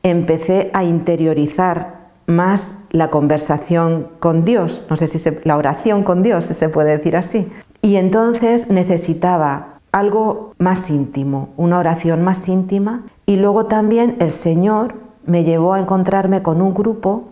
empecé 0.03 0.69
a 0.73 0.83
interiorizar 0.83 1.98
más 2.29 2.75
la 2.91 3.09
conversación 3.09 4.07
con 4.19 4.45
Dios, 4.45 4.83
no 4.89 4.95
sé 4.95 5.07
si 5.07 5.19
la 5.43 5.57
oración 5.57 6.03
con 6.03 6.23
Dios, 6.23 6.45
se 6.45 6.69
puede 6.69 6.95
decir 6.95 7.17
así. 7.17 7.51
Y 7.81 7.95
entonces 7.95 8.69
necesitaba 8.69 9.79
algo 9.91 10.53
más 10.59 10.89
íntimo, 10.89 11.49
una 11.57 11.79
oración 11.79 12.23
más 12.23 12.47
íntima. 12.47 13.03
Y 13.25 13.37
luego 13.37 13.65
también 13.65 14.15
el 14.19 14.31
Señor 14.31 14.95
me 15.25 15.43
llevó 15.43 15.73
a 15.73 15.79
encontrarme 15.79 16.43
con 16.43 16.61
un 16.61 16.73
grupo, 16.73 17.29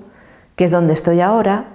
que 0.55 0.65
es 0.65 0.71
donde 0.71 0.93
estoy 0.93 1.21
ahora, 1.21 1.67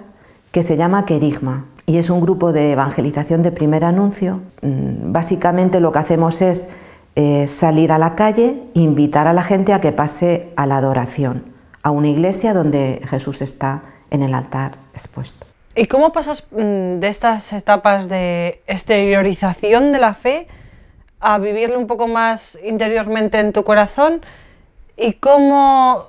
que 0.51 0.61
se 0.61 0.75
llama 0.75 1.05
Querigma. 1.05 1.65
Y 1.85 1.97
es 1.97 2.09
un 2.09 2.21
grupo 2.21 2.51
de 2.51 2.73
evangelización 2.73 3.41
de 3.41 3.51
primer 3.51 3.85
anuncio. 3.85 4.41
Mm, 4.61 5.11
básicamente 5.11 5.79
lo 5.79 5.91
que 5.91 5.99
hacemos 5.99 6.41
es 6.41 6.67
eh, 7.15 7.47
salir 7.47 7.91
a 7.91 7.97
la 7.97 8.15
calle, 8.15 8.63
invitar 8.73 9.27
a 9.27 9.33
la 9.33 9.43
gente 9.43 9.71
a 9.71 9.79
que 9.79 9.91
pase 9.91 10.51
a 10.55 10.65
la 10.65 10.77
adoración 10.77 11.52
a 11.83 11.91
una 11.91 12.07
iglesia 12.07 12.53
donde 12.53 13.01
Jesús 13.09 13.41
está 13.41 13.83
en 14.09 14.23
el 14.23 14.33
altar 14.33 14.77
expuesto. 14.93 15.45
¿Y 15.75 15.87
cómo 15.87 16.13
pasas 16.13 16.47
mm, 16.51 16.99
de 16.99 17.07
estas 17.07 17.51
etapas 17.51 18.07
de 18.07 18.61
exteriorización 18.67 19.91
de 19.91 19.99
la 19.99 20.13
fe 20.13 20.47
a 21.19 21.37
vivirlo 21.39 21.79
un 21.79 21.87
poco 21.87 22.07
más 22.07 22.57
interiormente 22.63 23.39
en 23.39 23.53
tu 23.53 23.63
corazón? 23.63 24.21
¿Y 24.95 25.13
cómo 25.13 26.07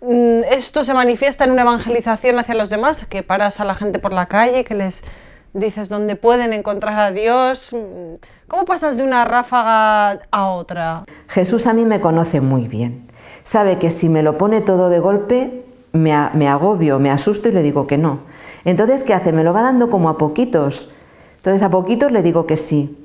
mm, 0.00 0.44
esto 0.50 0.82
se 0.82 0.94
manifiesta 0.94 1.44
en 1.44 1.52
una 1.52 1.62
evangelización 1.62 2.38
hacia 2.38 2.54
los 2.54 2.70
demás? 2.70 3.04
Que 3.04 3.22
paras 3.22 3.60
a 3.60 3.64
la 3.64 3.74
gente 3.74 3.98
por 3.98 4.12
la 4.12 4.26
calle, 4.26 4.64
que 4.64 4.74
les 4.74 5.04
dices 5.52 5.88
dónde 5.88 6.16
pueden 6.16 6.54
encontrar 6.54 6.98
a 6.98 7.10
Dios. 7.12 7.74
Mm, 7.74 8.14
¿Cómo 8.48 8.64
pasas 8.64 8.96
de 8.96 9.02
una 9.02 9.26
ráfaga 9.26 10.20
a 10.30 10.48
otra? 10.48 11.04
Jesús 11.28 11.66
a 11.66 11.74
mí 11.74 11.84
me 11.84 12.00
conoce 12.00 12.40
muy 12.40 12.66
bien 12.66 13.05
sabe 13.46 13.78
que 13.78 13.90
si 13.90 14.08
me 14.08 14.24
lo 14.24 14.36
pone 14.36 14.60
todo 14.60 14.88
de 14.88 14.98
golpe, 14.98 15.64
me, 15.92 16.12
agobio, 16.12 16.98
me 16.98 17.10
asusto 17.10 17.48
y 17.48 17.52
le 17.52 17.62
digo 17.62 17.86
que 17.86 17.96
no. 17.96 18.18
Entonces, 18.64 19.04
¿qué 19.04 19.14
hace? 19.14 19.32
Me 19.32 19.44
lo 19.44 19.54
va 19.54 19.62
dando 19.62 19.88
como 19.88 20.08
a 20.08 20.18
poquitos. 20.18 20.88
Entonces, 21.36 21.62
a 21.62 21.70
poquitos 21.70 22.10
le 22.10 22.22
digo 22.22 22.46
que 22.46 22.56
sí. 22.56 22.98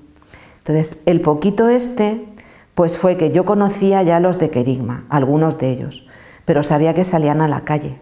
Entonces, 0.58 0.98
el 1.06 1.22
poquito 1.22 1.70
este, 1.70 2.26
pues 2.74 2.98
fue 2.98 3.18
que 3.18 3.30
yo 3.30 3.46
conocía 3.46 4.02
ya 4.02 4.20
los 4.20 4.40
de 4.40 4.50
Querigma, 4.50 5.06
algunos 5.10 5.60
de 5.60 5.70
ellos, 5.70 6.08
pero 6.44 6.64
sabía 6.64 6.96
que 6.96 7.04
salían 7.04 7.40
a 7.42 7.48
la 7.48 7.62
calle. 7.62 8.00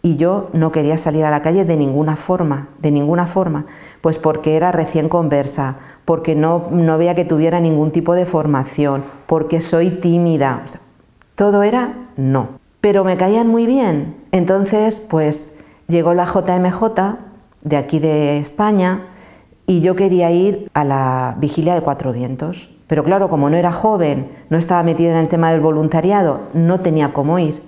Y 0.00 0.16
yo 0.16 0.50
no 0.52 0.70
quería 0.70 0.96
salir 0.96 1.24
a 1.24 1.30
la 1.30 1.42
calle 1.42 1.64
de 1.64 1.76
ninguna 1.76 2.14
forma, 2.14 2.68
de 2.78 2.92
ninguna 2.92 3.26
forma, 3.26 3.66
pues 4.00 4.20
porque 4.20 4.54
era 4.54 4.70
recién 4.70 5.08
conversa, 5.08 5.76
porque 6.04 6.36
no, 6.36 6.68
no 6.70 6.98
veía 6.98 7.16
que 7.16 7.24
tuviera 7.24 7.58
ningún 7.58 7.90
tipo 7.90 8.14
de 8.14 8.26
formación, 8.26 9.04
porque 9.26 9.60
soy 9.60 9.90
tímida. 9.90 10.62
Todo 11.38 11.62
era 11.62 11.92
no. 12.16 12.58
Pero 12.80 13.04
me 13.04 13.16
caían 13.16 13.46
muy 13.46 13.64
bien. 13.64 14.16
Entonces, 14.32 14.98
pues 14.98 15.52
llegó 15.86 16.12
la 16.12 16.24
JMJ 16.24 16.82
de 17.62 17.76
aquí 17.76 18.00
de 18.00 18.38
España 18.38 19.06
y 19.64 19.80
yo 19.80 19.94
quería 19.94 20.32
ir 20.32 20.68
a 20.74 20.82
la 20.82 21.36
vigilia 21.38 21.76
de 21.76 21.80
Cuatro 21.80 22.12
Vientos. 22.12 22.70
Pero 22.88 23.04
claro, 23.04 23.28
como 23.28 23.50
no 23.50 23.56
era 23.56 23.70
joven, 23.70 24.32
no 24.50 24.58
estaba 24.58 24.82
metida 24.82 25.12
en 25.12 25.18
el 25.18 25.28
tema 25.28 25.52
del 25.52 25.60
voluntariado, 25.60 26.40
no 26.54 26.80
tenía 26.80 27.12
cómo 27.12 27.38
ir. 27.38 27.62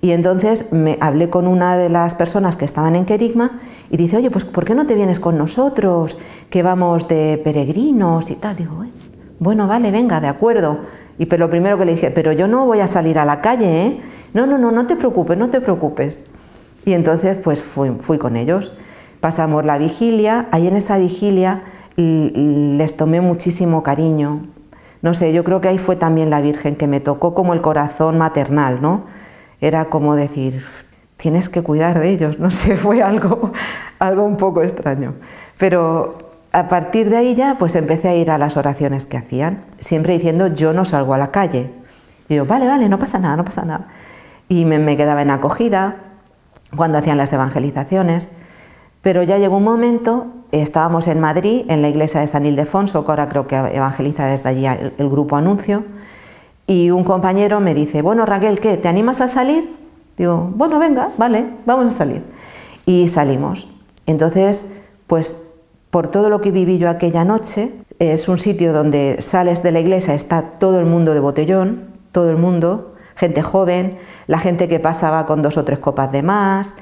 Y 0.00 0.12
entonces 0.12 0.72
me 0.72 0.96
hablé 1.02 1.28
con 1.28 1.46
una 1.46 1.76
de 1.76 1.90
las 1.90 2.14
personas 2.14 2.56
que 2.56 2.64
estaban 2.64 2.96
en 2.96 3.04
Querigma 3.04 3.60
y 3.90 3.98
dice, 3.98 4.16
oye, 4.16 4.30
pues 4.30 4.44
¿por 4.44 4.64
qué 4.64 4.74
no 4.74 4.86
te 4.86 4.94
vienes 4.94 5.20
con 5.20 5.36
nosotros? 5.36 6.16
Que 6.48 6.62
vamos 6.62 7.08
de 7.08 7.38
peregrinos 7.44 8.30
y 8.30 8.36
tal. 8.36 8.56
Digo, 8.56 8.86
bueno, 9.38 9.68
vale, 9.68 9.90
venga, 9.90 10.18
de 10.22 10.28
acuerdo. 10.28 10.78
Y 11.18 11.26
lo 11.26 11.50
primero 11.50 11.78
que 11.78 11.84
le 11.84 11.92
dije, 11.92 12.10
pero 12.10 12.32
yo 12.32 12.48
no 12.48 12.66
voy 12.66 12.80
a 12.80 12.86
salir 12.86 13.18
a 13.18 13.24
la 13.24 13.40
calle, 13.40 13.86
¿eh? 13.86 14.00
No, 14.34 14.46
no, 14.46 14.58
no, 14.58 14.72
no 14.72 14.86
te 14.86 14.96
preocupes, 14.96 15.36
no 15.36 15.50
te 15.50 15.60
preocupes. 15.60 16.24
Y 16.84 16.92
entonces 16.94 17.36
pues 17.36 17.60
fui, 17.60 17.90
fui 18.00 18.18
con 18.18 18.36
ellos. 18.36 18.72
Pasamos 19.20 19.64
la 19.64 19.78
vigilia, 19.78 20.48
ahí 20.50 20.66
en 20.66 20.76
esa 20.76 20.98
vigilia 20.98 21.62
les 21.96 22.96
tomé 22.96 23.20
muchísimo 23.20 23.82
cariño, 23.82 24.46
No 25.02 25.14
sé, 25.14 25.32
yo 25.32 25.42
creo 25.42 25.60
que 25.60 25.68
ahí 25.68 25.78
fue 25.78 25.96
también 25.96 26.30
la 26.30 26.40
Virgen 26.40 26.76
que 26.76 26.86
me 26.86 27.00
tocó 27.00 27.34
como 27.34 27.54
el 27.54 27.60
corazón 27.60 28.18
maternal, 28.18 28.80
¿no? 28.80 29.04
Era 29.60 29.86
como 29.86 30.14
decir, 30.14 30.64
tienes 31.16 31.48
que 31.48 31.62
cuidar 31.62 32.00
de 32.00 32.10
ellos, 32.10 32.38
no 32.40 32.50
sé, 32.50 32.76
fue 32.76 33.02
algo, 33.02 33.52
algo 33.98 34.24
un 34.24 34.36
poco 34.36 34.62
extraño. 34.62 35.14
Pero 35.58 36.31
a 36.52 36.68
partir 36.68 37.08
de 37.08 37.16
ahí 37.16 37.34
ya 37.34 37.56
pues 37.58 37.74
empecé 37.74 38.08
a 38.08 38.14
ir 38.14 38.30
a 38.30 38.38
las 38.38 38.56
oraciones 38.56 39.06
que 39.06 39.16
hacían, 39.16 39.64
siempre 39.80 40.12
diciendo 40.12 40.48
yo 40.48 40.72
no 40.72 40.84
salgo 40.84 41.14
a 41.14 41.18
la 41.18 41.30
calle. 41.30 41.70
Y 42.28 42.34
digo, 42.34 42.44
vale, 42.44 42.66
vale, 42.66 42.88
no 42.88 42.98
pasa 42.98 43.18
nada, 43.18 43.36
no 43.36 43.44
pasa 43.44 43.64
nada. 43.64 43.88
Y 44.48 44.64
me, 44.64 44.78
me 44.78 44.96
quedaba 44.96 45.22
en 45.22 45.30
acogida 45.30 45.96
cuando 46.76 46.98
hacían 46.98 47.16
las 47.16 47.32
evangelizaciones. 47.32 48.30
Pero 49.00 49.22
ya 49.22 49.38
llegó 49.38 49.56
un 49.56 49.64
momento, 49.64 50.26
estábamos 50.52 51.08
en 51.08 51.20
Madrid, 51.20 51.64
en 51.68 51.82
la 51.82 51.88
iglesia 51.88 52.20
de 52.20 52.26
San 52.26 52.46
Ildefonso, 52.46 53.04
que 53.04 53.10
ahora 53.10 53.28
creo 53.28 53.46
que 53.46 53.56
evangeliza 53.56 54.26
desde 54.26 54.48
allí 54.48 54.66
el, 54.66 54.92
el 54.96 55.08
grupo 55.08 55.36
Anuncio, 55.36 55.84
y 56.66 56.90
un 56.90 57.02
compañero 57.02 57.58
me 57.60 57.74
dice, 57.74 58.02
bueno 58.02 58.24
Raquel, 58.24 58.60
¿qué? 58.60 58.76
¿Te 58.76 58.88
animas 58.88 59.20
a 59.20 59.28
salir? 59.28 59.74
Digo, 60.16 60.52
bueno, 60.54 60.78
venga, 60.78 61.10
vale, 61.18 61.46
vamos 61.66 61.86
a 61.86 61.90
salir. 61.90 62.22
Y 62.86 63.08
salimos. 63.08 63.68
Entonces, 64.06 64.70
pues 65.06 65.51
por 65.92 66.08
todo 66.08 66.30
lo 66.30 66.40
que 66.40 66.52
viví 66.52 66.78
yo 66.78 66.88
aquella 66.88 67.22
noche, 67.22 67.70
es 67.98 68.26
un 68.26 68.38
sitio 68.38 68.72
donde 68.72 69.20
sales 69.20 69.62
de 69.62 69.72
la 69.72 69.80
iglesia, 69.80 70.14
está 70.14 70.40
todo 70.58 70.80
el 70.80 70.86
mundo 70.86 71.12
de 71.12 71.20
botellón, 71.20 71.90
todo 72.12 72.30
el 72.30 72.38
mundo, 72.38 72.94
gente 73.14 73.42
joven, 73.42 73.98
la 74.26 74.38
gente 74.38 74.68
que 74.68 74.80
pasaba 74.80 75.26
con 75.26 75.42
dos 75.42 75.58
o 75.58 75.64
tres 75.64 75.78
copas 75.78 76.10
de 76.10 76.22
más, 76.22 76.76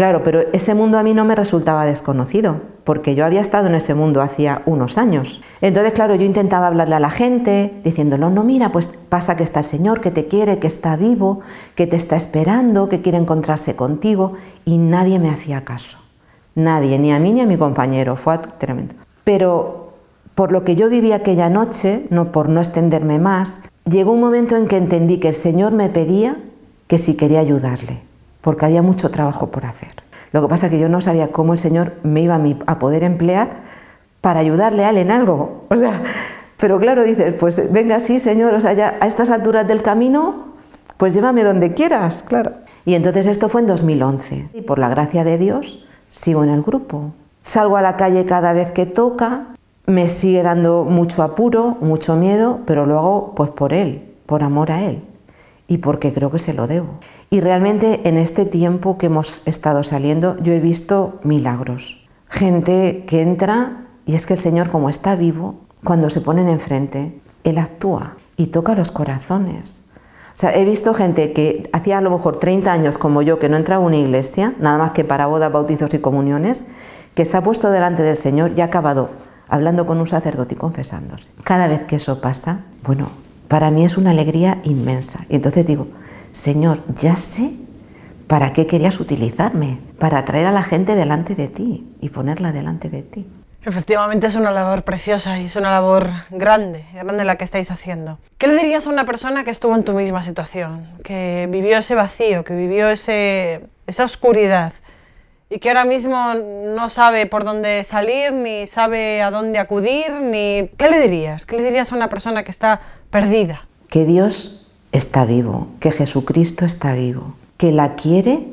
Claro, 0.00 0.22
pero 0.22 0.40
ese 0.54 0.72
mundo 0.72 0.96
a 0.96 1.02
mí 1.02 1.12
no 1.12 1.26
me 1.26 1.34
resultaba 1.34 1.84
desconocido, 1.84 2.62
porque 2.84 3.14
yo 3.14 3.26
había 3.26 3.42
estado 3.42 3.66
en 3.66 3.74
ese 3.74 3.94
mundo 3.94 4.22
hacía 4.22 4.62
unos 4.64 4.96
años. 4.96 5.42
Entonces, 5.60 5.92
claro, 5.92 6.14
yo 6.14 6.24
intentaba 6.24 6.68
hablarle 6.68 6.94
a 6.94 7.00
la 7.00 7.10
gente, 7.10 7.82
diciéndolo, 7.84 8.30
no, 8.30 8.42
mira, 8.42 8.72
pues 8.72 8.88
pasa 9.10 9.36
que 9.36 9.44
está 9.44 9.60
el 9.60 9.66
Señor, 9.66 10.00
que 10.00 10.10
te 10.10 10.26
quiere, 10.26 10.58
que 10.58 10.68
está 10.68 10.96
vivo, 10.96 11.40
que 11.74 11.86
te 11.86 11.96
está 11.96 12.16
esperando, 12.16 12.88
que 12.88 13.02
quiere 13.02 13.18
encontrarse 13.18 13.76
contigo, 13.76 14.32
y 14.64 14.78
nadie 14.78 15.18
me 15.18 15.28
hacía 15.28 15.66
caso. 15.66 15.99
Nadie, 16.54 16.98
ni 16.98 17.12
a 17.12 17.18
mí 17.18 17.32
ni 17.32 17.40
a 17.40 17.46
mi 17.46 17.56
compañero, 17.56 18.16
fue 18.16 18.38
tremendo. 18.58 18.94
Pero 19.24 19.94
por 20.34 20.52
lo 20.52 20.64
que 20.64 20.76
yo 20.76 20.88
viví 20.88 21.12
aquella 21.12 21.50
noche, 21.50 22.06
no 22.10 22.32
por 22.32 22.48
no 22.48 22.60
extenderme 22.60 23.18
más, 23.18 23.62
llegó 23.84 24.12
un 24.12 24.20
momento 24.20 24.56
en 24.56 24.66
que 24.66 24.76
entendí 24.76 25.18
que 25.18 25.28
el 25.28 25.34
Señor 25.34 25.72
me 25.72 25.88
pedía 25.88 26.36
que 26.86 26.98
si 26.98 27.16
quería 27.16 27.40
ayudarle 27.40 28.10
porque 28.40 28.64
había 28.64 28.82
mucho 28.82 29.10
trabajo 29.10 29.48
por 29.48 29.66
hacer. 29.66 29.90
Lo 30.32 30.42
que 30.42 30.48
pasa 30.48 30.66
es 30.66 30.72
que 30.72 30.78
yo 30.78 30.88
no 30.88 31.00
sabía 31.00 31.28
cómo 31.28 31.52
el 31.52 31.58
Señor 31.58 31.94
me 32.02 32.20
iba 32.20 32.40
a 32.66 32.78
poder 32.78 33.02
emplear 33.04 33.48
para 34.20 34.40
ayudarle 34.40 34.84
a 34.84 34.90
él 34.90 34.98
en 34.98 35.10
algo. 35.10 35.64
O 35.68 35.76
sea, 35.76 36.02
pero 36.56 36.78
claro, 36.78 37.02
dices, 37.02 37.34
pues 37.38 37.72
venga, 37.72 38.00
sí, 38.00 38.18
Señor, 38.20 38.54
o 38.54 38.60
sea, 38.60 38.72
ya 38.72 38.96
a 39.00 39.06
estas 39.06 39.30
alturas 39.30 39.66
del 39.66 39.82
camino, 39.82 40.54
pues 40.96 41.14
llévame 41.14 41.42
donde 41.42 41.74
quieras, 41.74 42.22
claro. 42.26 42.52
Y 42.84 42.94
entonces 42.94 43.26
esto 43.26 43.48
fue 43.48 43.62
en 43.62 43.66
2011. 43.66 44.48
Y 44.54 44.60
por 44.62 44.78
la 44.78 44.88
gracia 44.88 45.24
de 45.24 45.36
Dios, 45.36 45.84
sigo 46.10 46.44
en 46.44 46.50
el 46.50 46.60
grupo. 46.60 47.12
Salgo 47.42 47.78
a 47.78 47.82
la 47.82 47.96
calle 47.96 48.26
cada 48.26 48.52
vez 48.52 48.70
que 48.72 48.84
toca, 48.84 49.54
me 49.86 50.08
sigue 50.08 50.42
dando 50.42 50.84
mucho 50.84 51.22
apuro, 51.22 51.78
mucho 51.80 52.16
miedo, 52.16 52.60
pero 52.66 52.84
lo 52.84 52.98
hago 52.98 53.34
pues 53.34 53.50
por 53.50 53.72
Él, 53.72 54.12
por 54.26 54.42
amor 54.42 54.70
a 54.70 54.82
Él 54.82 55.02
y 55.70 55.78
porque 55.78 56.12
creo 56.12 56.32
que 56.32 56.40
se 56.40 56.52
lo 56.52 56.66
debo. 56.66 56.98
Y 57.30 57.40
realmente 57.40 58.08
en 58.08 58.16
este 58.16 58.44
tiempo 58.44 58.98
que 58.98 59.06
hemos 59.06 59.42
estado 59.46 59.84
saliendo 59.84 60.36
yo 60.42 60.52
he 60.52 60.58
visto 60.58 61.20
milagros. 61.22 62.04
Gente 62.28 63.04
que 63.06 63.22
entra 63.22 63.86
y 64.04 64.16
es 64.16 64.26
que 64.26 64.34
el 64.34 64.40
Señor 64.40 64.68
como 64.68 64.90
está 64.90 65.14
vivo, 65.14 65.54
cuando 65.84 66.10
se 66.10 66.20
ponen 66.20 66.48
enfrente, 66.48 67.20
Él 67.44 67.58
actúa 67.58 68.16
y 68.36 68.48
toca 68.48 68.74
los 68.74 68.90
corazones. 68.90 69.84
Sea, 70.40 70.56
he 70.56 70.64
visto 70.64 70.94
gente 70.94 71.34
que 71.34 71.68
hacía 71.74 71.98
a 71.98 72.00
lo 72.00 72.10
mejor 72.10 72.38
30 72.38 72.72
años 72.72 72.96
como 72.96 73.20
yo 73.20 73.38
que 73.38 73.50
no 73.50 73.58
entraba 73.58 73.84
a 73.84 73.86
una 73.86 73.98
iglesia, 73.98 74.54
nada 74.58 74.78
más 74.78 74.92
que 74.92 75.04
para 75.04 75.26
bodas, 75.26 75.52
bautizos 75.52 75.92
y 75.92 75.98
comuniones, 75.98 76.64
que 77.14 77.26
se 77.26 77.36
ha 77.36 77.42
puesto 77.42 77.70
delante 77.70 78.02
del 78.02 78.16
Señor 78.16 78.52
y 78.56 78.62
ha 78.62 78.64
acabado 78.64 79.10
hablando 79.48 79.84
con 79.84 80.00
un 80.00 80.06
sacerdote 80.06 80.54
y 80.54 80.56
confesándose. 80.56 81.28
Cada 81.44 81.68
vez 81.68 81.84
que 81.84 81.96
eso 81.96 82.22
pasa, 82.22 82.60
bueno, 82.84 83.10
para 83.48 83.70
mí 83.70 83.84
es 83.84 83.98
una 83.98 84.12
alegría 84.12 84.60
inmensa. 84.62 85.26
Y 85.28 85.36
entonces 85.36 85.66
digo, 85.66 85.88
Señor, 86.32 86.84
ya 86.98 87.16
sé 87.16 87.52
para 88.26 88.54
qué 88.54 88.66
querías 88.66 88.98
utilizarme, 88.98 89.78
para 89.98 90.24
traer 90.24 90.46
a 90.46 90.52
la 90.52 90.62
gente 90.62 90.94
delante 90.94 91.34
de 91.34 91.48
ti 91.48 91.86
y 92.00 92.08
ponerla 92.08 92.50
delante 92.52 92.88
de 92.88 93.02
ti. 93.02 93.26
Efectivamente 93.64 94.26
es 94.26 94.36
una 94.36 94.50
labor 94.50 94.84
preciosa 94.84 95.38
y 95.38 95.44
es 95.44 95.56
una 95.56 95.70
labor 95.70 96.08
grande, 96.30 96.86
grande 96.94 97.24
la 97.24 97.36
que 97.36 97.44
estáis 97.44 97.70
haciendo. 97.70 98.18
¿Qué 98.38 98.46
le 98.46 98.56
dirías 98.56 98.86
a 98.86 98.90
una 98.90 99.04
persona 99.04 99.44
que 99.44 99.50
estuvo 99.50 99.74
en 99.74 99.84
tu 99.84 99.92
misma 99.92 100.22
situación, 100.22 100.86
que 101.04 101.46
vivió 101.50 101.76
ese 101.76 101.94
vacío, 101.94 102.42
que 102.42 102.54
vivió 102.54 102.88
ese, 102.88 103.66
esa 103.86 104.04
oscuridad 104.04 104.72
y 105.50 105.58
que 105.58 105.68
ahora 105.68 105.84
mismo 105.84 106.32
no 106.74 106.88
sabe 106.88 107.26
por 107.26 107.44
dónde 107.44 107.82
salir, 107.82 108.32
ni 108.32 108.66
sabe 108.68 109.20
a 109.20 109.32
dónde 109.32 109.58
acudir, 109.58 110.12
ni... 110.12 110.70
¿Qué 110.78 110.88
le 110.88 111.00
dirías? 111.00 111.44
¿Qué 111.44 111.56
le 111.56 111.64
dirías 111.64 111.92
a 111.92 111.96
una 111.96 112.08
persona 112.08 112.44
que 112.44 112.52
está 112.52 112.80
perdida? 113.10 113.66
Que 113.88 114.04
Dios 114.04 114.68
está 114.92 115.24
vivo, 115.24 115.66
que 115.80 115.90
Jesucristo 115.90 116.64
está 116.64 116.94
vivo, 116.94 117.34
que 117.56 117.72
la 117.72 117.96
quiere 117.96 118.46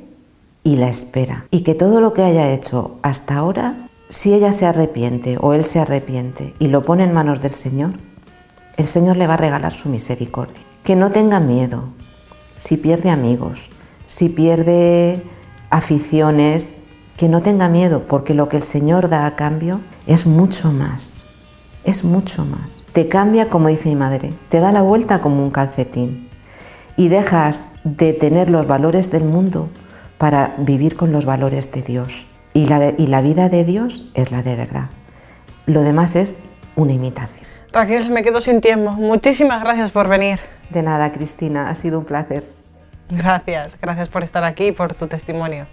y 0.64 0.76
la 0.76 0.90
espera. 0.90 1.46
Y 1.52 1.62
que 1.62 1.76
todo 1.76 2.02
lo 2.02 2.14
que 2.14 2.24
haya 2.24 2.52
hecho 2.52 2.98
hasta 3.04 3.36
ahora, 3.36 3.76
si 4.10 4.34
ella 4.34 4.52
se 4.52 4.66
arrepiente 4.66 5.38
o 5.40 5.54
él 5.54 5.66
se 5.66 5.80
arrepiente 5.80 6.54
y 6.60 6.68
lo 6.68 6.82
pone 6.82 7.04
en 7.04 7.14
manos 7.14 7.42
del 7.42 7.54
Señor, 7.54 7.94
el 8.78 8.88
Señor 8.88 9.18
le 9.18 9.28
va 9.28 9.34
a 9.34 9.38
regalar 9.38 9.74
su 9.74 9.90
misericordia. 9.90 10.60
Que 10.84 10.96
no 10.96 11.12
tenga 11.12 11.40
miedo 11.40 11.86
si 12.58 12.78
pierde 12.78 13.10
amigos, 13.10 13.60
si 14.06 14.30
pierde 14.30 15.22
aficiones, 15.70 16.76
que 17.18 17.28
no 17.28 17.42
tenga 17.42 17.68
miedo, 17.68 18.04
porque 18.08 18.34
lo 18.34 18.48
que 18.48 18.58
el 18.58 18.64
Señor 18.64 19.10
da 19.10 19.26
a 19.26 19.36
cambio 19.36 19.82
es 20.06 20.26
mucho 20.26 20.72
más, 20.72 21.26
es 21.84 22.04
mucho 22.04 22.46
más. 22.46 22.84
Te 22.94 23.10
cambia, 23.10 23.50
como 23.50 23.68
dice 23.68 23.90
mi 23.90 23.96
madre, 23.96 24.34
te 24.50 24.60
da 24.60 24.72
la 24.72 24.84
vuelta 24.84 25.20
como 25.20 25.44
un 25.44 25.52
calcetín 25.52 26.30
y 26.96 27.10
dejas 27.10 27.70
de 27.84 28.14
tener 28.14 28.50
los 28.50 28.68
valores 28.68 29.12
del 29.12 29.26
mundo 29.26 29.70
para 30.18 30.56
vivir 30.58 30.96
con 30.96 31.12
los 31.12 31.26
valores 31.26 31.72
de 31.72 31.82
Dios. 31.82 32.28
Y 32.58 32.66
la, 32.66 32.92
y 32.98 33.06
la 33.06 33.22
vida 33.22 33.50
de 33.50 33.64
Dios 33.64 34.02
es 34.16 34.32
la 34.32 34.42
de 34.42 34.56
verdad. 34.56 34.86
Lo 35.68 35.84
demás 35.84 36.16
es 36.16 36.40
una 36.76 36.92
imitación. 36.92 37.48
Raquel, 37.72 38.10
me 38.10 38.24
quedo 38.24 38.42
sin 38.42 38.62
tiempo. 38.62 38.94
Muchísimas 38.94 39.62
gracias 39.62 39.92
por 39.92 40.08
venir. 40.08 40.40
De 40.72 40.82
nada, 40.82 41.12
Cristina, 41.12 41.70
ha 41.70 41.76
sido 41.76 42.00
un 42.00 42.06
placer. 42.06 42.44
Gracias, 43.12 43.78
gracias 43.80 44.10
por 44.10 44.24
estar 44.24 44.44
aquí 44.44 44.70
y 44.70 44.72
por 44.72 44.96
tu 44.96 45.06
testimonio. 45.06 45.68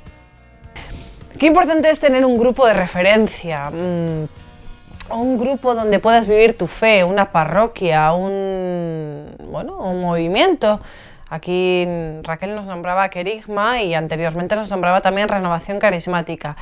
Qué 1.39 1.47
importante 1.47 1.89
es 1.89 2.01
tener 2.01 2.23
un 2.23 2.37
grupo 2.37 2.67
de 2.67 2.75
referencia, 2.75 3.71
mm, 3.71 5.15
un 5.19 5.39
grupo 5.39 5.75
donde 5.75 6.01
puedas 6.01 6.27
vivir 6.27 6.55
tu 6.55 6.67
fe, 6.67 7.03
una 7.03 7.33
parroquia, 7.33 8.13
un, 8.13 9.25
bueno, 9.51 9.79
un 9.79 10.03
movimiento. 10.03 10.81
Aquí 11.31 11.87
Raquel 12.23 12.55
nos 12.55 12.67
nombraba 12.67 13.09
Querigma 13.09 13.83
y 13.83 13.95
anteriormente 13.95 14.57
nos 14.57 14.71
nombraba 14.71 15.01
también 15.01 15.29
Renovación 15.29 15.79
Carismática. 15.79 16.57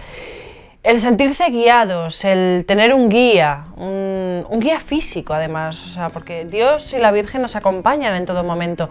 El 0.82 1.00
sentirse 1.00 1.48
guiados, 1.50 2.24
el 2.24 2.64
tener 2.66 2.92
un 2.92 3.08
guía, 3.08 3.66
un, 3.76 4.44
un, 4.48 4.60
guía 4.60 4.80
físico 4.80 5.32
además, 5.32 5.84
o 5.86 5.88
sea, 5.88 6.08
porque 6.08 6.44
Dios 6.44 6.92
y 6.92 6.98
la 6.98 7.12
Virgen 7.12 7.40
nos 7.40 7.54
acompañan 7.54 8.16
en 8.16 8.26
todo 8.26 8.42
momento 8.42 8.88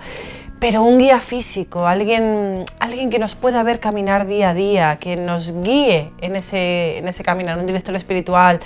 pero 0.62 0.84
un 0.84 0.99
guía 0.99 1.19
físico, 1.19 1.88
alguien, 1.88 2.65
alguien 2.79 3.10
que 3.10 3.17
nos 3.17 3.34
pueda 3.34 3.63
ver 3.63 3.79
caminar 3.79 4.27
día 4.27 4.51
a 4.51 4.53
día, 4.53 4.97
que 4.99 5.15
nos 5.15 5.60
guíe 5.63 6.12
en 6.21 6.36
ese, 6.36 6.99
en 6.99 7.07
ese 7.07 7.23
caminar, 7.23 7.57
un 7.57 7.65
director 7.65 7.95
espiritual, 7.95 8.60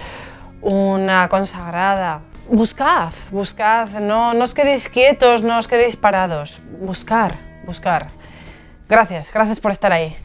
una 0.62 1.30
consagrada. 1.30 2.20
Buscad, 2.50 3.14
buscad, 3.32 3.90
no, 4.02 4.34
no 4.34 4.44
os 4.46 4.54
quedéis 4.54 4.88
quietos, 4.88 5.42
no 5.42 5.58
os 5.58 5.68
quedéis 5.68 5.96
parados, 5.96 6.60
buscar, 6.80 7.34
buscar. 7.66 8.12
Gracias, 8.88 9.32
gracias 9.34 9.60
por 9.60 9.72
estar 9.72 9.92
ahí. 9.92 10.16